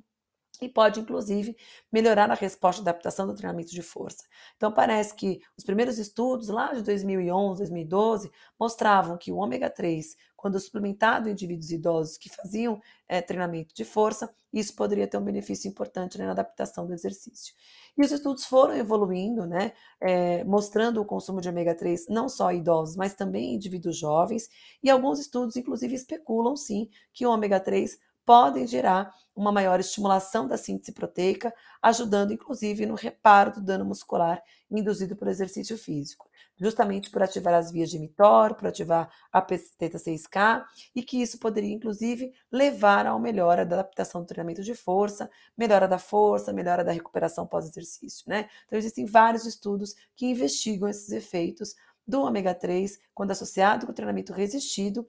e 0.62 0.70
pode, 0.70 1.00
inclusive, 1.00 1.58
melhorar 1.92 2.30
a 2.30 2.36
resposta 2.36 2.84
de 2.84 2.88
adaptação 2.88 3.26
do 3.26 3.34
treinamento 3.34 3.72
de 3.72 3.82
força. 3.82 4.24
Então, 4.56 4.72
parece 4.72 5.16
que 5.16 5.42
os 5.58 5.64
primeiros 5.64 5.98
estudos, 5.98 6.50
lá 6.50 6.72
de 6.72 6.84
2011, 6.84 7.58
2012, 7.58 8.32
mostravam 8.60 9.18
que 9.18 9.32
o 9.32 9.38
ômega 9.38 9.72
3, 9.72 10.16
quando 10.38 10.60
suplementado 10.60 11.28
em 11.28 11.32
indivíduos 11.32 11.72
idosos 11.72 12.18
que 12.18 12.30
faziam 12.30 12.80
é, 13.08 13.22
treinamento 13.22 13.74
de 13.74 13.84
força, 13.84 14.34
isso 14.54 14.76
poderia 14.76 15.08
ter 15.08 15.18
um 15.18 15.24
benefício 15.24 15.68
importante 15.68 16.18
né, 16.18 16.26
na 16.26 16.32
adaptação 16.32 16.86
do 16.86 16.94
exercício. 16.94 17.56
E 17.98 18.02
os 18.04 18.12
estudos 18.12 18.46
foram 18.46 18.76
evoluindo, 18.76 19.46
né, 19.48 19.72
é, 20.00 20.44
mostrando 20.44 21.02
o 21.02 21.06
consumo 21.06 21.42
de 21.42 21.50
ômega 21.50 21.74
3 21.74 22.08
não 22.10 22.28
só 22.28 22.52
em 22.52 22.60
idosos, 22.60 22.96
mas 22.96 23.14
também 23.14 23.52
em 23.52 23.56
indivíduos 23.56 23.98
jovens, 23.98 24.50
e 24.84 24.90
alguns 24.90 25.20
estudos, 25.20 25.56
inclusive, 25.56 25.96
especulam 25.96 26.56
sim 26.56 26.90
que 27.14 27.26
o 27.26 27.32
ômega 27.32 27.60
3 27.60 27.98
podem 28.26 28.68
gerar 28.68 29.14
uma 29.36 29.52
maior 29.52 29.80
estimulação 29.80 30.48
da 30.48 30.58
síntese 30.58 30.92
proteica, 30.92 31.54
ajudando 31.82 32.34
inclusive 32.34 32.86
no 32.86 32.96
reparo 32.96 33.54
do 33.54 33.62
dano 33.62 33.86
muscular 33.86 34.42
induzido 34.70 35.16
pelo 35.16 35.32
exercício 35.32 35.78
físico, 35.78 36.30
justamente 36.58 37.10
por 37.10 37.22
ativar 37.24 37.54
as 37.54 37.72
vias 37.72 37.90
de 37.90 38.00
mTOR, 38.00 38.56
por 38.56 38.68
ativar 38.68 39.10
a 39.32 39.42
P76K, 39.42 40.64
e 40.96 41.04
que 41.04 41.22
isso 41.22 41.40
poderia 41.40 41.74
inclusive 41.74 42.32
levar 42.52 43.06
a 43.06 43.14
uma 43.14 43.22
melhora 43.22 43.66
da 43.66 43.78
adaptação 43.78 44.22
do 44.22 44.28
treinamento 44.28 44.64
de 44.64 44.76
força, 44.76 45.30
melhora 45.58 45.88
da 45.88 45.98
força, 45.98 46.54
melhora 46.54 46.84
da 46.84 46.92
recuperação 46.92 47.48
pós-exercício, 47.48 48.26
né? 48.28 48.50
Então 48.66 48.78
existem 48.78 49.06
vários 49.06 49.46
estudos 49.46 49.96
que 50.16 50.28
investigam 50.28 50.88
esses 50.88 51.12
efeitos 51.12 51.76
do 52.08 52.22
ômega 52.22 52.54
3 52.54 53.00
quando 53.14 53.32
associado 53.32 53.86
com 53.86 53.92
o 53.92 53.96
treinamento 53.96 54.34
resistido 54.34 55.08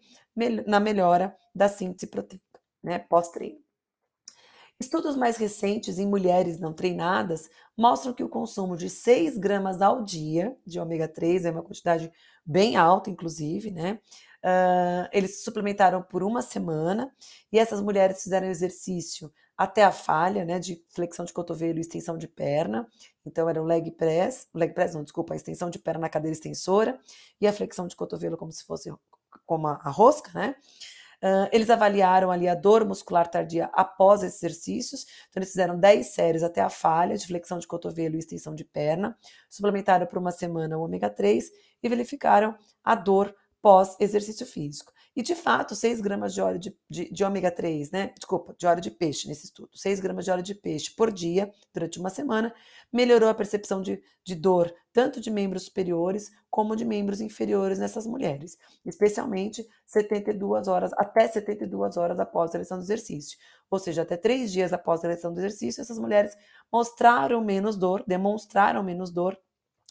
na 0.66 0.78
melhora 0.78 1.36
da 1.54 1.68
síntese 1.68 2.06
proteica 2.06 2.51
né, 2.82 2.98
pós-treino. 2.98 3.60
Estudos 4.80 5.14
mais 5.14 5.36
recentes 5.36 5.98
em 5.98 6.06
mulheres 6.06 6.58
não 6.58 6.72
treinadas 6.72 7.48
mostram 7.76 8.12
que 8.12 8.24
o 8.24 8.28
consumo 8.28 8.76
de 8.76 8.90
6 8.90 9.38
gramas 9.38 9.80
ao 9.80 10.02
dia 10.02 10.56
de 10.66 10.80
ômega 10.80 11.06
3 11.06 11.44
é 11.44 11.50
uma 11.50 11.62
quantidade 11.62 12.12
bem 12.44 12.76
alta, 12.76 13.08
inclusive, 13.08 13.70
né? 13.70 14.00
Uh, 14.44 15.06
eles 15.12 15.36
se 15.36 15.44
suplementaram 15.44 16.02
por 16.02 16.24
uma 16.24 16.42
semana 16.42 17.14
e 17.52 17.60
essas 17.60 17.80
mulheres 17.80 18.24
fizeram 18.24 18.48
exercício 18.48 19.32
até 19.56 19.84
a 19.84 19.92
falha, 19.92 20.44
né, 20.44 20.58
de 20.58 20.82
flexão 20.88 21.24
de 21.24 21.32
cotovelo 21.32 21.78
e 21.78 21.80
extensão 21.80 22.18
de 22.18 22.26
perna. 22.26 22.88
Então 23.24 23.48
era 23.48 23.62
o 23.62 23.64
leg 23.64 23.92
press, 23.92 24.48
leg 24.52 24.74
press 24.74 24.94
não, 24.94 25.04
desculpa, 25.04 25.34
a 25.34 25.36
extensão 25.36 25.70
de 25.70 25.78
perna 25.78 26.00
na 26.00 26.08
cadeira 26.08 26.32
extensora 26.32 26.98
e 27.40 27.46
a 27.46 27.52
flexão 27.52 27.86
de 27.86 27.94
cotovelo 27.94 28.36
como 28.36 28.50
se 28.50 28.64
fosse 28.64 28.92
como 29.46 29.68
a, 29.68 29.74
a 29.84 29.90
rosca, 29.90 30.32
né? 30.34 30.56
Eles 31.52 31.70
avaliaram 31.70 32.30
ali 32.30 32.48
a 32.48 32.54
dor 32.54 32.84
muscular 32.84 33.28
tardia 33.28 33.70
após 33.72 34.22
exercícios. 34.22 35.06
Então, 35.28 35.40
eles 35.40 35.50
fizeram 35.50 35.78
10 35.78 36.08
séries 36.08 36.42
até 36.42 36.60
a 36.60 36.68
falha 36.68 37.16
de 37.16 37.26
flexão 37.26 37.58
de 37.58 37.66
cotovelo 37.66 38.16
e 38.16 38.18
extensão 38.18 38.54
de 38.54 38.64
perna, 38.64 39.16
suplementaram 39.48 40.06
por 40.06 40.18
uma 40.18 40.32
semana 40.32 40.76
o 40.76 40.82
ômega 40.82 41.08
3 41.08 41.50
e 41.82 41.88
verificaram 41.88 42.56
a 42.84 42.94
dor 42.94 43.34
pós 43.60 43.96
exercício 44.00 44.44
físico. 44.44 44.92
E 45.14 45.22
de 45.22 45.34
fato, 45.34 45.74
6 45.74 46.00
gramas 46.00 46.32
de 46.32 46.40
óleo 46.40 46.58
de, 46.58 46.74
de, 46.88 47.12
de, 47.12 47.24
ômega 47.24 47.50
3, 47.50 47.90
né? 47.90 48.12
Desculpa, 48.16 48.54
de 48.58 48.66
óleo 48.66 48.80
de 48.80 48.90
peixe 48.90 49.28
nesse 49.28 49.44
estudo. 49.44 49.68
6 49.74 50.00
gramas 50.00 50.24
de 50.24 50.30
óleo 50.30 50.42
de 50.42 50.54
peixe 50.54 50.90
por 50.90 51.12
dia 51.12 51.52
durante 51.72 52.00
uma 52.00 52.08
semana 52.08 52.54
melhorou 52.90 53.28
a 53.28 53.34
percepção 53.34 53.82
de, 53.82 54.02
de 54.24 54.34
dor, 54.34 54.74
tanto 54.90 55.20
de 55.20 55.30
membros 55.30 55.64
superiores 55.64 56.30
como 56.50 56.74
de 56.74 56.84
membros 56.84 57.20
inferiores 57.20 57.78
nessas 57.78 58.06
mulheres, 58.06 58.58
especialmente 58.86 59.66
72 59.84 60.66
horas, 60.66 60.92
até 60.94 61.28
72 61.28 61.96
horas 61.96 62.18
após 62.18 62.50
a 62.50 62.52
realização 62.52 62.78
do 62.78 62.84
exercício. 62.84 63.38
Ou 63.70 63.78
seja, 63.78 64.02
até 64.02 64.16
três 64.16 64.50
dias 64.50 64.72
após 64.72 65.00
a 65.00 65.02
realização 65.02 65.32
do 65.32 65.40
exercício, 65.40 65.80
essas 65.80 65.98
mulheres 65.98 66.34
mostraram 66.72 67.42
menos 67.42 67.76
dor, 67.76 68.02
demonstraram 68.06 68.82
menos 68.82 69.10
dor, 69.10 69.38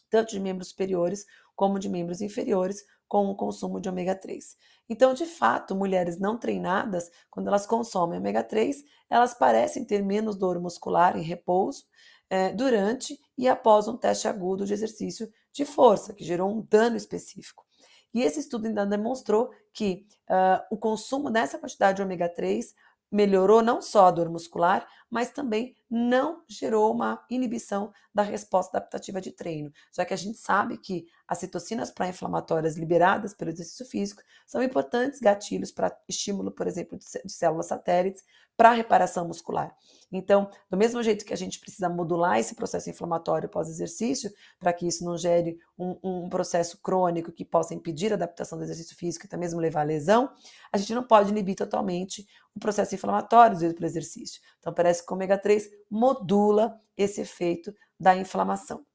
tanto 0.10 0.32
de 0.32 0.40
membros 0.40 0.70
superiores 0.70 1.26
como 1.56 1.80
de 1.80 1.90
membros 1.90 2.22
inferiores, 2.22 2.84
com 3.12 3.26
o 3.26 3.36
consumo 3.36 3.82
de 3.82 3.90
ômega 3.90 4.16
3. 4.16 4.56
Então, 4.88 5.14
de 5.14 5.26
fato, 5.26 5.76
mulheres 5.76 6.18
não 6.18 6.38
treinadas, 6.38 7.12
quando 7.30 7.48
elas 7.48 7.66
consomem 7.68 8.18
ômega 8.18 8.42
3, 8.42 8.86
elas 9.10 9.34
parecem 9.34 9.84
ter 9.84 10.02
menos 10.02 10.38
dor 10.38 10.58
muscular 10.62 11.18
em 11.18 11.22
repouso 11.22 11.84
é, 12.30 12.54
durante 12.54 13.20
e 13.38 13.50
após 13.50 13.86
um 13.90 13.98
teste 13.98 14.30
agudo 14.30 14.66
de 14.66 14.72
exercício 14.72 15.30
de 15.52 15.66
força, 15.66 16.14
que 16.14 16.24
gerou 16.24 16.50
um 16.50 16.62
dano 16.62 16.96
específico. 16.96 17.66
E 18.14 18.22
esse 18.22 18.40
estudo 18.40 18.68
ainda 18.68 18.86
demonstrou 18.86 19.52
que 19.74 20.06
uh, 20.30 20.64
o 20.72 20.78
consumo 20.78 21.30
dessa 21.30 21.60
quantidade 21.60 21.98
de 21.98 22.04
ômega 22.04 22.30
3 22.30 22.74
melhorou 23.12 23.62
não 23.62 23.82
só 23.82 24.06
a 24.06 24.12
dor 24.12 24.30
muscular, 24.30 24.88
mas 25.12 25.30
também 25.30 25.76
não 25.90 26.42
gerou 26.48 26.92
uma 26.94 27.24
inibição 27.30 27.92
da 28.16 28.24
resposta 28.24 28.78
adaptativa 28.78 29.20
de 29.20 29.32
treino, 29.32 29.72
já 29.94 30.06
que 30.06 30.14
a 30.14 30.18
gente 30.18 30.38
sabe 30.38 30.78
que 30.78 31.06
as 31.28 31.38
citocinas 31.38 31.92
pró-inflamatórias 31.92 32.78
liberadas 32.78 33.34
pelo 33.34 33.52
exercício 33.52 33.86
físico 33.86 34.22
são 34.48 34.64
importantes 34.64 35.20
gatilhos 35.20 35.72
para 35.72 35.96
estímulo, 36.08 36.52
por 36.52 36.66
exemplo, 36.66 36.98
de 36.98 37.32
células 37.32 37.68
satélites 37.68 38.24
para 38.56 38.74
reparação 38.74 39.28
muscular. 39.28 39.76
Então, 40.12 40.50
do 40.70 40.78
mesmo 40.78 41.02
jeito 41.02 41.26
que 41.26 41.34
a 41.34 41.38
gente 41.38 41.60
precisa 41.60 41.90
modular 41.90 42.38
esse 42.38 42.54
processo 42.54 42.90
inflamatório 42.90 43.50
pós-exercício, 43.50 44.32
para 44.60 44.74
que 44.74 44.86
isso 44.86 45.06
não 45.06 45.18
gere 45.18 45.58
um, 45.80 45.98
um, 46.04 46.30
processo 46.30 46.78
crônico 46.80 47.32
que 47.32 47.46
possa 47.46 47.74
impedir 47.74 48.12
a 48.12 48.16
adaptação 48.16 48.58
do 48.58 48.64
exercício 48.64 48.96
físico 48.96 49.26
e 49.26 49.28
até 49.28 49.38
mesmo 49.38 49.60
levar 49.60 49.82
à 49.82 49.84
lesão, 49.84 50.30
a 50.72 50.78
gente 50.78 50.94
não 50.94 51.02
pode 51.02 51.32
inibir 51.32 51.56
totalmente 51.56 52.28
o 52.54 52.60
processo 52.60 52.94
inflamatório 52.94 53.58
pelo 53.58 53.86
exercício. 53.86 54.42
Então, 54.62 54.74
parece 54.74 55.06
que 55.06 55.12
o 55.12 55.16
ômega 55.16 55.38
3 55.38 55.68
modula 55.90 56.80
esse 56.96 57.20
efeito 57.20 57.74
da 58.00 58.16
inflamação. 58.16 58.86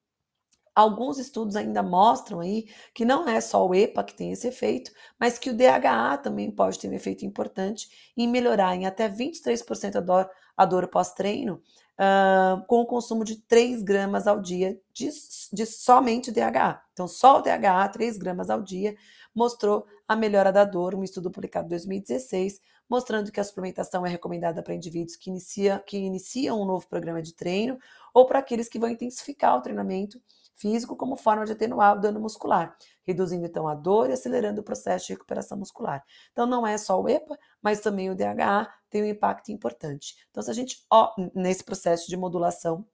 Alguns 0.75 1.19
estudos 1.19 1.57
ainda 1.57 1.83
mostram 1.83 2.41
aí 2.41 2.67
que 2.95 3.05
não 3.05 3.29
é 3.29 3.41
só 3.41 3.67
o 3.67 3.75
EPA 3.75 4.05
que 4.05 4.15
tem 4.15 4.31
esse 4.31 4.47
efeito, 4.47 4.93
mas 5.19 5.39
que 5.39 5.51
o 5.51 5.57
DHA 5.57 6.19
também 6.19 6.51
pode 6.51 6.79
ter 6.79 6.89
um 6.89 6.93
efeito 6.93 7.25
importante 7.25 7.89
em 8.17 8.29
melhorar 8.29 8.77
em 8.77 8.87
até 8.87 9.09
23% 9.09 9.97
a 9.97 10.01
dor, 10.01 10.31
a 10.55 10.67
dor 10.67 10.87
pós-treino, 10.89 11.63
uh, 11.99 12.65
com 12.67 12.83
o 12.83 12.87
consumo 12.87 13.25
de 13.25 13.37
3 13.37 13.83
gramas 13.83 14.27
ao 14.27 14.41
dia 14.41 14.79
de, 14.93 15.09
de 15.53 15.67
somente 15.67 16.31
DHA. 16.31 16.83
Então, 16.93 17.09
só 17.09 17.39
o 17.39 17.43
DHA, 17.43 17.89
3 17.89 18.19
gramas 18.19 18.51
ao 18.51 18.63
dia, 18.63 18.95
mostrou 19.35 19.87
a 20.07 20.15
melhora 20.15 20.53
da 20.53 20.65
dor, 20.65 20.95
um 20.95 21.03
estudo 21.03 21.31
publicado 21.31 21.67
em 21.67 21.71
2016, 21.71 22.61
mostrando 22.88 23.31
que 23.33 23.40
a 23.40 23.44
suplementação 23.44 24.05
é 24.07 24.09
recomendada 24.09 24.62
para 24.62 24.75
indivíduos 24.75 25.16
que, 25.16 25.31
inicia, 25.31 25.83
que 25.87 25.96
iniciam 25.96 26.61
um 26.61 26.64
novo 26.64 26.87
programa 26.88 27.22
de 27.22 27.35
treino 27.35 27.79
ou 28.14 28.27
para 28.27 28.38
aqueles 28.38 28.68
que 28.68 28.79
vão 28.79 28.88
intensificar 28.88 29.57
o 29.57 29.61
treinamento 29.61 30.20
físico 30.55 30.96
como 30.96 31.16
forma 31.16 31.44
de 31.44 31.53
atenuar 31.53 31.96
o 31.96 32.01
dano 32.01 32.18
muscular, 32.18 32.77
reduzindo 33.05 33.44
então 33.44 33.68
a 33.68 33.75
dor 33.75 34.09
e 34.09 34.14
acelerando 34.14 34.61
o 34.61 34.64
processo 34.64 35.07
de 35.07 35.12
recuperação 35.12 35.59
muscular. 35.59 36.03
Então 36.33 36.46
não 36.46 36.66
é 36.66 36.79
só 36.79 37.01
o 37.01 37.09
EPA, 37.09 37.38
mas 37.61 37.81
também 37.81 38.11
o 38.11 38.14
DHA 38.14 38.72
tem 38.88 39.03
um 39.03 39.07
impacto 39.07 39.53
importante. 39.53 40.16
Então 40.31 40.42
se 40.42 40.51
a 40.51 40.55
gente, 40.55 40.85
ó, 40.90 41.12
nesse 41.35 41.62
processo 41.62 42.09
de 42.09 42.16
modulação 42.16 42.87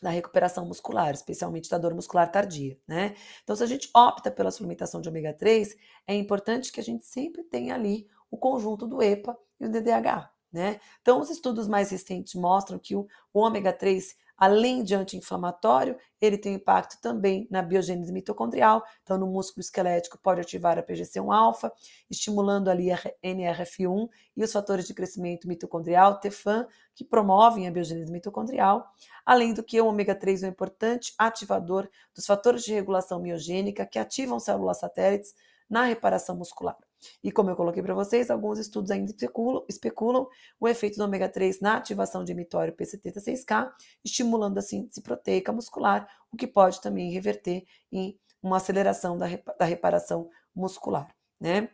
da 0.00 0.10
recuperação 0.10 0.66
muscular, 0.66 1.12
especialmente 1.12 1.68
da 1.68 1.76
dor 1.76 1.94
muscular 1.94 2.30
tardia, 2.30 2.78
né? 2.88 3.14
Então, 3.42 3.54
se 3.54 3.62
a 3.62 3.66
gente 3.66 3.90
opta 3.94 4.30
pela 4.30 4.50
suplementação 4.50 5.00
de 5.00 5.08
ômega 5.08 5.34
3, 5.34 5.76
é 6.06 6.14
importante 6.14 6.72
que 6.72 6.80
a 6.80 6.82
gente 6.82 7.04
sempre 7.04 7.42
tenha 7.42 7.74
ali 7.74 8.08
o 8.30 8.36
conjunto 8.36 8.86
do 8.86 9.02
EPA 9.02 9.36
e 9.58 9.66
o 9.66 9.70
DDH, 9.70 10.30
né? 10.52 10.80
Então, 11.00 11.20
os 11.20 11.30
estudos 11.30 11.68
mais 11.68 11.90
recentes 11.90 12.34
mostram 12.34 12.78
que 12.78 12.94
o, 12.94 13.06
o 13.32 13.40
ômega 13.40 13.72
3 13.72 14.16
Além 14.40 14.82
de 14.82 14.94
anti-inflamatório, 14.94 15.98
ele 16.18 16.38
tem 16.38 16.54
impacto 16.54 16.98
também 17.02 17.46
na 17.50 17.60
biogênese 17.60 18.10
mitocondrial, 18.10 18.82
então 19.02 19.18
no 19.18 19.26
músculo 19.26 19.60
esquelético 19.60 20.16
pode 20.16 20.40
ativar 20.40 20.78
a 20.78 20.82
PGC1-alfa, 20.82 21.70
estimulando 22.10 22.70
ali 22.70 22.90
a 22.90 22.96
NRF1 23.22 24.08
e 24.34 24.42
os 24.42 24.50
fatores 24.50 24.86
de 24.86 24.94
crescimento 24.94 25.46
mitocondrial, 25.46 26.18
TFAN, 26.18 26.66
que 26.94 27.04
promovem 27.04 27.68
a 27.68 27.70
biogênese 27.70 28.10
mitocondrial, 28.10 28.90
além 29.26 29.52
do 29.52 29.62
que 29.62 29.78
o 29.78 29.86
ômega 29.86 30.14
3 30.14 30.42
é 30.42 30.46
um 30.46 30.50
importante 30.50 31.12
ativador 31.18 31.86
dos 32.14 32.24
fatores 32.24 32.64
de 32.64 32.72
regulação 32.72 33.20
miogênica 33.20 33.84
que 33.84 33.98
ativam 33.98 34.40
células 34.40 34.78
satélites 34.78 35.34
na 35.68 35.84
reparação 35.84 36.34
muscular. 36.34 36.78
E 37.22 37.30
como 37.30 37.50
eu 37.50 37.56
coloquei 37.56 37.82
para 37.82 37.94
vocês, 37.94 38.30
alguns 38.30 38.58
estudos 38.58 38.90
ainda 38.90 39.10
especulam, 39.10 39.64
especulam, 39.68 40.26
o 40.58 40.68
efeito 40.68 40.96
do 40.96 41.04
ômega 41.04 41.28
3 41.28 41.60
na 41.60 41.76
ativação 41.76 42.24
de 42.24 42.32
emitório 42.32 42.74
P76K, 42.74 43.70
estimulando 44.04 44.58
a 44.58 44.62
síntese 44.62 45.00
proteica 45.00 45.52
muscular, 45.52 46.08
o 46.32 46.36
que 46.36 46.46
pode 46.46 46.80
também 46.80 47.10
reverter 47.10 47.64
em 47.90 48.18
uma 48.42 48.56
aceleração 48.58 49.18
da, 49.18 49.26
da 49.58 49.64
reparação 49.64 50.28
muscular. 50.54 51.08
Né? 51.40 51.70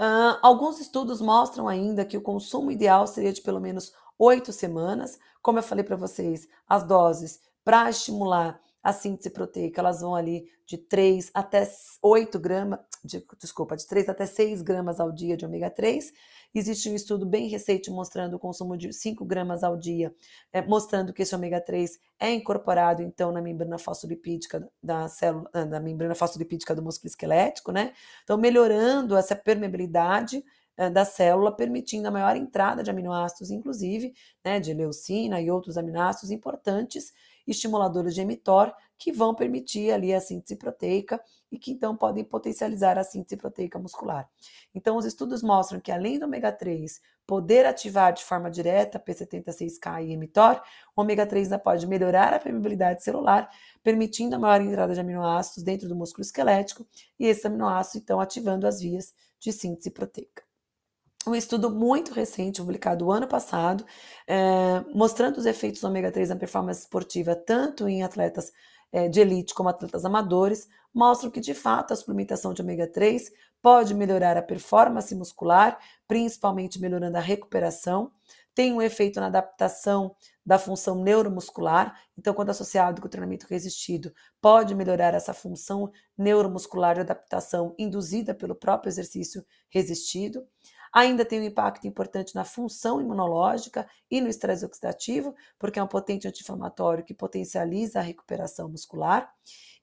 Uh, 0.00 0.38
alguns 0.42 0.78
estudos 0.80 1.20
mostram 1.20 1.66
ainda 1.66 2.04
que 2.04 2.16
o 2.16 2.22
consumo 2.22 2.70
ideal 2.70 3.06
seria 3.06 3.32
de 3.32 3.42
pelo 3.42 3.60
menos 3.60 3.92
oito 4.18 4.52
semanas. 4.52 5.18
Como 5.42 5.58
eu 5.58 5.62
falei 5.62 5.84
para 5.84 5.96
vocês, 5.96 6.48
as 6.68 6.84
doses 6.84 7.40
para 7.64 7.90
estimular 7.90 8.60
a 8.82 8.92
síntese 8.92 9.30
proteica, 9.30 9.80
elas 9.80 10.00
vão 10.00 10.14
ali 10.14 10.48
de 10.66 10.78
3 10.78 11.30
até 11.34 11.68
8 12.02 12.38
gramas, 12.38 12.80
de, 13.04 13.24
desculpa, 13.40 13.76
de 13.76 13.86
3 13.86 14.08
até 14.08 14.26
6 14.26 14.62
gramas 14.62 15.00
ao 15.00 15.10
dia 15.10 15.36
de 15.36 15.44
ômega 15.44 15.70
3. 15.70 16.12
Existe 16.54 16.88
um 16.88 16.94
estudo 16.94 17.26
bem 17.26 17.48
recente 17.48 17.90
mostrando 17.90 18.34
o 18.34 18.38
consumo 18.38 18.76
de 18.76 18.92
5 18.92 19.24
gramas 19.24 19.62
ao 19.62 19.76
dia, 19.76 20.14
é, 20.52 20.62
mostrando 20.62 21.12
que 21.12 21.22
esse 21.22 21.34
ômega 21.34 21.60
3 21.60 21.98
é 22.18 22.32
incorporado, 22.32 23.02
então, 23.02 23.32
na 23.32 23.40
membrana 23.40 23.78
fosfolipídica 23.78 24.68
da 24.82 25.08
célula, 25.08 25.50
da 25.52 25.80
membrana 25.80 26.14
fosfolipídica 26.14 26.74
do 26.74 26.82
músculo 26.82 27.08
esquelético, 27.08 27.72
né? 27.72 27.92
Então, 28.24 28.38
melhorando 28.38 29.16
essa 29.16 29.36
permeabilidade 29.36 30.42
é, 30.78 30.88
da 30.88 31.04
célula, 31.04 31.54
permitindo 31.54 32.06
a 32.08 32.10
maior 32.10 32.36
entrada 32.36 32.82
de 32.82 32.90
aminoácidos, 32.90 33.50
inclusive, 33.50 34.14
né, 34.44 34.60
de 34.60 34.72
leucina 34.72 35.40
e 35.40 35.50
outros 35.50 35.76
aminoácidos 35.76 36.30
importantes, 36.30 37.12
estimuladores 37.50 38.14
de 38.14 38.24
mTOR, 38.24 38.72
que 38.98 39.12
vão 39.12 39.34
permitir 39.34 39.92
ali 39.92 40.12
a 40.12 40.20
síntese 40.20 40.56
proteica 40.56 41.20
e 41.50 41.58
que 41.58 41.70
então 41.70 41.96
podem 41.96 42.24
potencializar 42.24 42.98
a 42.98 43.04
síntese 43.04 43.36
proteica 43.36 43.78
muscular. 43.78 44.28
Então, 44.74 44.96
os 44.96 45.04
estudos 45.04 45.42
mostram 45.42 45.80
que 45.80 45.90
além 45.90 46.18
do 46.18 46.26
ômega 46.26 46.52
3 46.52 47.00
poder 47.26 47.66
ativar 47.66 48.12
de 48.12 48.24
forma 48.24 48.50
direta 48.50 48.98
P76K 48.98 50.06
e 50.06 50.16
mTOR, 50.16 50.62
o 50.96 51.02
ômega 51.02 51.26
3 51.26 51.46
ainda 51.46 51.58
pode 51.58 51.86
melhorar 51.86 52.32
a 52.32 52.38
permeabilidade 52.38 53.04
celular, 53.04 53.48
permitindo 53.82 54.36
a 54.36 54.38
maior 54.38 54.60
entrada 54.60 54.94
de 54.94 55.00
aminoácidos 55.00 55.62
dentro 55.62 55.88
do 55.88 55.96
músculo 55.96 56.22
esquelético 56.22 56.86
e 57.18 57.26
esses 57.26 57.44
aminoácidos 57.44 58.02
então 58.02 58.20
ativando 58.20 58.66
as 58.66 58.80
vias 58.80 59.14
de 59.38 59.52
síntese 59.52 59.90
proteica 59.90 60.47
um 61.28 61.34
estudo 61.34 61.70
muito 61.70 62.12
recente, 62.12 62.60
publicado 62.60 63.10
ano 63.10 63.26
passado, 63.26 63.84
é, 64.26 64.84
mostrando 64.94 65.38
os 65.38 65.46
efeitos 65.46 65.80
do 65.80 65.86
ômega 65.86 66.10
3 66.10 66.30
na 66.30 66.36
performance 66.36 66.80
esportiva, 66.80 67.36
tanto 67.36 67.88
em 67.88 68.02
atletas 68.02 68.52
é, 68.90 69.08
de 69.08 69.20
elite 69.20 69.54
como 69.54 69.68
atletas 69.68 70.04
amadores, 70.04 70.68
mostram 70.92 71.30
que, 71.30 71.40
de 71.40 71.54
fato, 71.54 71.92
a 71.92 71.96
suplementação 71.96 72.52
de 72.52 72.62
ômega 72.62 72.86
3 72.86 73.30
pode 73.62 73.94
melhorar 73.94 74.36
a 74.36 74.42
performance 74.42 75.14
muscular, 75.14 75.78
principalmente 76.06 76.80
melhorando 76.80 77.16
a 77.16 77.20
recuperação, 77.20 78.10
tem 78.58 78.72
um 78.72 78.82
efeito 78.82 79.20
na 79.20 79.26
adaptação 79.26 80.16
da 80.44 80.58
função 80.58 81.00
neuromuscular, 81.00 81.96
então, 82.18 82.34
quando 82.34 82.50
associado 82.50 83.00
com 83.00 83.06
o 83.06 83.10
treinamento 83.10 83.46
resistido, 83.48 84.12
pode 84.40 84.74
melhorar 84.74 85.14
essa 85.14 85.32
função 85.32 85.92
neuromuscular 86.16 86.96
de 86.96 87.02
adaptação 87.02 87.72
induzida 87.78 88.34
pelo 88.34 88.56
próprio 88.56 88.90
exercício 88.90 89.46
resistido. 89.70 90.44
Ainda 90.92 91.24
tem 91.24 91.40
um 91.40 91.44
impacto 91.44 91.86
importante 91.86 92.34
na 92.34 92.44
função 92.44 93.00
imunológica 93.00 93.88
e 94.10 94.20
no 94.20 94.28
estresse 94.28 94.64
oxidativo, 94.64 95.34
porque 95.58 95.78
é 95.78 95.82
um 95.82 95.88
potente 95.88 96.26
anti-inflamatório 96.26 97.04
que 97.04 97.14
potencializa 97.14 97.98
a 97.98 98.02
recuperação 98.02 98.68
muscular 98.68 99.32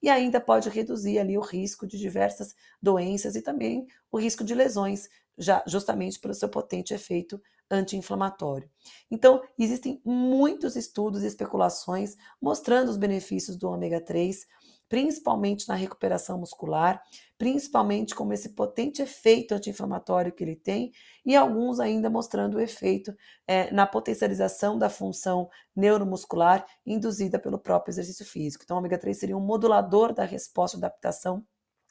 e 0.01 0.09
ainda 0.09 0.39
pode 0.39 0.69
reduzir 0.69 1.19
ali 1.19 1.37
o 1.37 1.41
risco 1.41 1.87
de 1.87 1.97
diversas 1.97 2.55
doenças 2.81 3.35
e 3.35 3.41
também 3.41 3.87
o 4.11 4.19
risco 4.19 4.43
de 4.43 4.53
lesões, 4.53 5.09
já 5.37 5.63
justamente 5.67 6.19
pelo 6.19 6.33
seu 6.33 6.49
potente 6.49 6.93
efeito 6.93 7.41
anti-inflamatório. 7.69 8.69
Então, 9.09 9.41
existem 9.57 10.01
muitos 10.05 10.75
estudos 10.75 11.23
e 11.23 11.27
especulações 11.27 12.15
mostrando 12.41 12.89
os 12.89 12.97
benefícios 12.97 13.57
do 13.57 13.69
ômega 13.69 13.99
3 13.99 14.45
principalmente 14.87 15.67
na 15.67 15.75
recuperação 15.75 16.39
muscular, 16.39 17.01
principalmente 17.37 18.13
como 18.13 18.33
esse 18.33 18.49
potente 18.49 19.01
efeito 19.01 19.53
anti-inflamatório 19.53 20.31
que 20.31 20.43
ele 20.43 20.55
tem, 20.55 20.91
e 21.25 21.35
alguns 21.35 21.79
ainda 21.79 22.09
mostrando 22.09 22.55
o 22.55 22.61
efeito 22.61 23.15
é, 23.47 23.71
na 23.71 23.85
potencialização 23.87 24.77
da 24.77 24.89
função 24.89 25.49
neuromuscular 25.75 26.65
induzida 26.85 27.39
pelo 27.39 27.59
próprio 27.59 27.91
exercício 27.91 28.25
físico. 28.25 28.63
Então, 28.63 28.77
o 28.77 28.79
ômega 28.79 28.97
3 28.97 29.17
seria 29.17 29.37
um 29.37 29.41
modulador 29.41 30.13
da 30.13 30.23
resposta 30.23 30.77
de 30.77 30.85
adaptação 30.85 31.45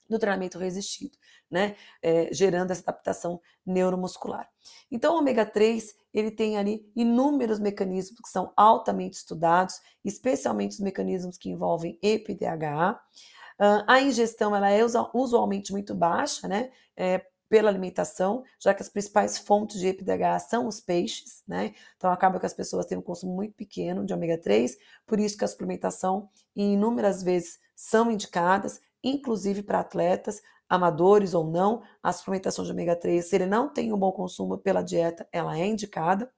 do 0.08 0.18
treinamento 0.18 0.58
resistido, 0.58 1.16
né? 1.50 1.76
É, 2.02 2.28
gerando 2.32 2.70
essa 2.70 2.82
adaptação 2.82 3.40
neuromuscular. 3.64 4.48
Então, 4.90 5.14
o 5.14 5.18
ômega 5.18 5.46
3 5.46 5.94
ele 6.14 6.30
tem 6.30 6.56
ali 6.56 6.88
inúmeros 6.94 7.58
mecanismos 7.58 8.20
que 8.20 8.28
são 8.28 8.52
altamente 8.56 9.16
estudados, 9.16 9.80
especialmente 10.04 10.72
os 10.72 10.80
mecanismos 10.80 11.36
que 11.36 11.50
envolvem 11.50 11.98
EPDHA. 12.00 12.98
Uh, 13.58 13.84
a 13.86 14.00
ingestão 14.00 14.54
ela 14.54 14.70
é 14.70 14.80
usualmente 15.12 15.72
muito 15.72 15.94
baixa, 15.94 16.46
né? 16.46 16.70
É, 16.96 17.26
pela 17.46 17.68
alimentação, 17.68 18.42
já 18.58 18.72
que 18.72 18.82
as 18.82 18.88
principais 18.88 19.38
fontes 19.38 19.78
de 19.78 19.86
EPDHA 19.88 20.38
são 20.38 20.66
os 20.66 20.80
peixes, 20.80 21.42
né? 21.46 21.74
Então 21.96 22.10
acaba 22.10 22.40
que 22.40 22.46
as 22.46 22.54
pessoas 22.54 22.86
têm 22.86 22.96
um 22.96 23.02
consumo 23.02 23.34
muito 23.34 23.54
pequeno 23.54 24.04
de 24.04 24.14
ômega 24.14 24.38
3, 24.38 24.76
por 25.06 25.20
isso 25.20 25.36
que 25.36 25.44
a 25.44 25.48
suplementação 25.48 26.28
inúmeras 26.56 27.22
vezes 27.22 27.58
são 27.76 28.10
indicadas 28.10 28.80
inclusive 29.04 29.62
para 29.62 29.80
atletas, 29.80 30.42
amadores 30.68 31.34
ou 31.34 31.44
não, 31.44 31.82
a 32.02 32.12
suplementação 32.12 32.64
de 32.64 32.70
ômega 32.70 32.96
3, 32.96 33.24
se 33.24 33.34
ele 33.34 33.46
não 33.46 33.68
tem 33.68 33.92
um 33.92 33.98
bom 33.98 34.12
consumo 34.12 34.58
pela 34.58 34.82
dieta, 34.82 35.28
ela 35.32 35.58
é 35.58 35.66
indicada. 35.66 36.30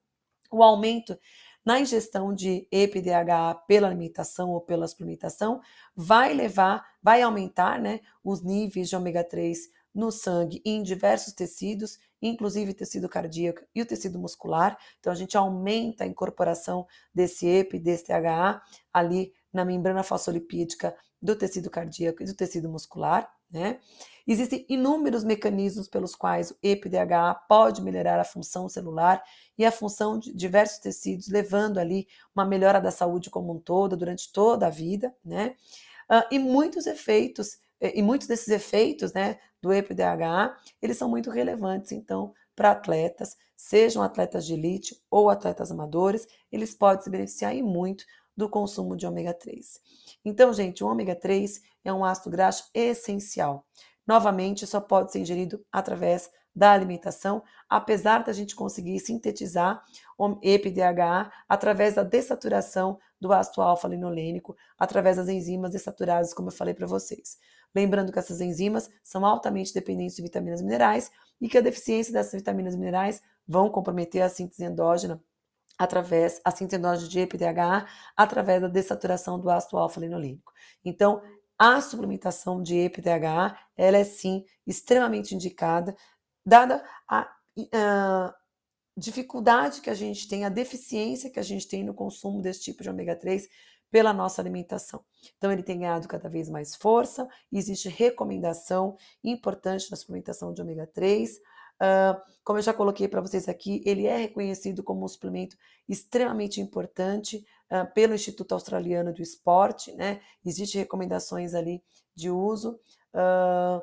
O 0.51 0.63
aumento 0.63 1.19
na 1.65 1.81
ingestão 1.81 2.33
de 2.33 2.69
EPDHA 2.71 3.55
pela 3.67 3.89
alimentação 3.89 4.51
ou 4.51 4.61
pela 4.61 4.87
suplementação 4.87 5.61
vai 5.97 6.33
levar, 6.33 6.87
vai 7.03 7.23
aumentar 7.23 7.81
né, 7.81 8.01
os 8.23 8.41
níveis 8.41 8.89
de 8.89 8.95
ômega 8.95 9.25
3 9.25 9.69
no 9.93 10.13
sangue 10.13 10.63
e 10.65 10.71
em 10.71 10.83
diversos 10.83 11.33
tecidos, 11.33 11.99
inclusive 12.23 12.73
tecido 12.75 13.09
cardíaco 13.09 13.63
e 13.75 13.83
o 13.83 13.87
tecido 13.87 14.19
muscular. 14.19 14.79
Então 15.01 15.13
a 15.13 15.17
gente 15.17 15.37
aumenta 15.37 16.05
a 16.05 16.07
incorporação 16.07 16.87
desse 17.13 17.47
EPI, 17.47 17.81
desse 17.81 18.05
THA 18.05 18.63
ali 18.93 19.33
na 19.53 19.65
membrana 19.65 20.03
fosfolipídica 20.03 20.95
do 21.21 21.37
tecido 21.37 21.71
cardíaco 21.71 22.23
e 22.23 22.27
do 22.27 22.35
tecido 22.35 22.69
muscular, 22.69 23.31
né? 23.51 23.81
Existem 24.27 24.67
inúmeros 24.69 25.23
mecanismos 25.23 25.89
pelos 25.89 26.15
quais 26.15 26.51
o 26.51 26.57
EPDHA 26.63 27.35
pode 27.49 27.81
melhorar 27.81 28.19
a 28.19 28.25
função 28.25 28.69
celular 28.69 29.23
e 29.57 29.65
a 29.65 29.71
função 29.71 30.19
de 30.19 30.35
diversos 30.35 30.79
tecidos, 30.79 31.29
levando 31.29 31.79
ali 31.79 32.09
uma 32.35 32.45
melhora 32.45 32.81
da 32.81 32.91
saúde 32.91 33.31
como 33.31 33.53
um 33.55 33.61
todo 33.61 33.97
durante 33.97 34.33
toda 34.33 34.67
a 34.67 34.71
vida, 34.71 35.15
né? 35.25 35.55
Uh, 36.11 36.27
e 36.31 36.39
muitos 36.39 36.87
efeitos, 36.87 37.59
e 37.81 38.03
muitos 38.03 38.27
desses 38.27 38.49
efeitos, 38.49 39.13
né, 39.13 39.39
do 39.61 39.73
EPDHA, 39.73 40.57
eles 40.81 40.97
são 40.97 41.09
muito 41.09 41.31
relevantes, 41.31 41.93
então, 41.93 42.33
para 42.55 42.71
atletas, 42.71 43.37
sejam 43.57 44.03
atletas 44.03 44.47
de 44.47 44.55
elite 44.55 45.03
ou 45.11 45.29
atletas 45.29 45.71
amadores, 45.71 46.27
eles 46.51 46.75
podem 46.75 47.03
se 47.03 47.11
beneficiar 47.11 47.55
e 47.55 47.63
muito 47.63 48.05
do 48.37 48.49
consumo 48.49 48.97
de 48.97 49.07
ômega 49.07 49.33
3. 49.33 49.81
Então, 50.25 50.53
gente, 50.53 50.85
o 50.85 50.87
ômega 50.87 51.15
3 51.15 51.61
é 51.85 51.93
um 51.93 52.05
ácido 52.05 52.31
graxo 52.31 52.69
essencial. 52.75 53.65
Novamente, 54.07 54.67
só 54.67 54.81
pode 54.81 55.13
ser 55.13 55.21
ingerido 55.21 55.65
através 55.73 56.31
da 56.55 56.73
alimentação, 56.73 57.43
apesar 57.69 58.25
da 58.25 58.33
gente 58.33 58.57
conseguir 58.57 58.99
sintetizar 59.01 59.83
EPDHA 60.43 61.31
através 61.47 61.95
da 61.95 62.03
dessaturação 62.03 62.99
do 63.21 63.31
ácido 63.33 63.61
alfa-linolênico, 63.61 64.57
através 64.79 65.19
das 65.19 65.29
enzimas 65.29 65.73
dessaturadas, 65.73 66.33
como 66.33 66.49
eu 66.49 66.53
falei 66.53 66.73
para 66.73 66.87
vocês. 66.87 67.37
Lembrando 67.75 68.11
que 68.11 68.19
essas 68.19 68.41
enzimas 68.41 68.89
são 69.03 69.27
altamente 69.27 69.75
dependentes 69.75 70.17
de 70.17 70.23
vitaminas 70.23 70.63
minerais 70.63 71.11
e 71.39 71.47
que 71.47 71.59
a 71.59 71.61
deficiência 71.61 72.13
dessas 72.13 72.33
vitaminas 72.33 72.75
minerais 72.75 73.21
vão 73.47 73.69
comprometer 73.69 74.23
a 74.23 74.29
síntese 74.31 74.65
endógena 74.65 75.23
através, 75.79 76.41
a 76.45 76.51
síntese 76.51 77.09
de 77.09 77.21
EPDHA, 77.21 77.87
através 78.17 78.63
da 78.63 78.69
dessaturação 78.69 79.39
do 79.39 79.51
ácido 79.51 79.79
alfa-linolênico. 79.79 80.53
Então, 80.85 81.23
a 81.59 81.81
suplementação 81.81 82.63
de 82.63 82.77
EPDHA, 82.77 83.57
ela 83.77 83.97
é 83.97 84.05
sim 84.05 84.45
extremamente 84.67 85.35
indicada, 85.35 85.97
dada 86.45 86.85
a, 87.09 87.31
a 87.73 88.35
dificuldade 88.97 89.81
que 89.81 89.91
a 89.91 89.95
gente 89.95 90.29
tem, 90.29 90.45
a 90.45 90.49
deficiência 90.49 91.31
que 91.31 91.41
a 91.41 91.43
gente 91.43 91.69
tem 91.69 91.85
no 91.85 91.95
consumo 91.95 92.41
desse 92.41 92.61
tipo 92.61 92.83
de 92.83 92.91
ômega 92.91 93.17
3 93.17 93.49
pela 93.91 94.13
nossa 94.13 94.43
alimentação. 94.43 95.05
Então, 95.37 95.51
ele 95.53 95.63
tem 95.63 95.79
ganhado 95.79 96.09
cada 96.09 96.29
vez 96.29 96.49
mais 96.49 96.75
força, 96.75 97.29
existe 97.53 97.89
recomendação 97.89 98.97
importante 99.23 99.91
na 99.91 99.97
suplementação 99.97 100.53
de 100.53 100.61
ômega 100.61 100.87
3. 100.87 101.39
Uh, 101.77 102.19
como 102.43 102.59
eu 102.59 102.63
já 102.63 102.73
coloquei 102.73 103.09
para 103.09 103.21
vocês 103.21 103.49
aqui, 103.49 103.83
ele 103.85 104.07
é 104.07 104.17
reconhecido 104.17 104.83
como 104.83 105.05
um 105.05 105.09
suplemento 105.09 105.57
extremamente 105.89 106.61
importante 106.61 107.45
uh, 107.71 107.93
pelo 107.93 108.15
Instituto 108.15 108.53
Australiano 108.53 109.13
do 109.13 109.23
Esporte, 109.23 109.93
né? 109.95 110.21
Existem 110.45 110.81
recomendações 110.81 111.55
ali 111.55 111.83
de 112.15 112.31
uso. 112.31 112.79
Uh, 113.13 113.83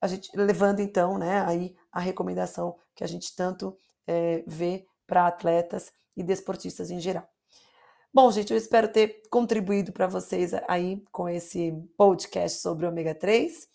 a 0.00 0.06
gente 0.06 0.30
levando 0.34 0.80
então, 0.80 1.16
né, 1.16 1.44
aí 1.46 1.76
a 1.92 2.00
recomendação 2.00 2.76
que 2.94 3.04
a 3.04 3.06
gente 3.06 3.36
tanto 3.36 3.78
é, 4.04 4.42
vê 4.48 4.84
para 5.06 5.28
atletas 5.28 5.92
e 6.16 6.24
desportistas 6.24 6.90
em 6.90 6.98
geral. 6.98 7.24
Bom, 8.12 8.30
gente, 8.32 8.52
eu 8.52 8.56
espero 8.58 8.88
ter 8.88 9.22
contribuído 9.30 9.92
para 9.92 10.08
vocês 10.08 10.52
aí 10.66 11.02
com 11.12 11.28
esse 11.28 11.72
podcast 11.96 12.58
sobre 12.58 12.84
ômega 12.84 13.14
3. 13.14 13.68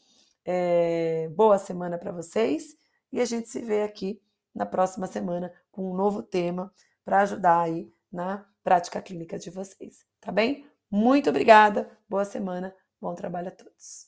É, 0.43 1.29
boa 1.29 1.57
semana 1.57 1.97
para 1.97 2.11
vocês 2.11 2.75
e 3.11 3.21
a 3.21 3.25
gente 3.25 3.49
se 3.49 3.61
vê 3.61 3.83
aqui 3.83 4.21
na 4.53 4.65
próxima 4.65 5.07
semana 5.07 5.53
com 5.71 5.91
um 5.91 5.95
novo 5.95 6.21
tema 6.21 6.73
para 7.05 7.21
ajudar 7.21 7.61
aí 7.61 7.91
na 8.11 8.45
prática 8.63 9.01
clínica 9.01 9.37
de 9.37 9.49
vocês, 9.49 10.05
tá 10.19 10.31
bem? 10.31 10.67
Muito 10.89 11.29
obrigada, 11.29 11.89
boa 12.09 12.25
semana, 12.25 12.75
bom 12.99 13.13
trabalho 13.13 13.49
a 13.49 13.51
todos. 13.51 14.07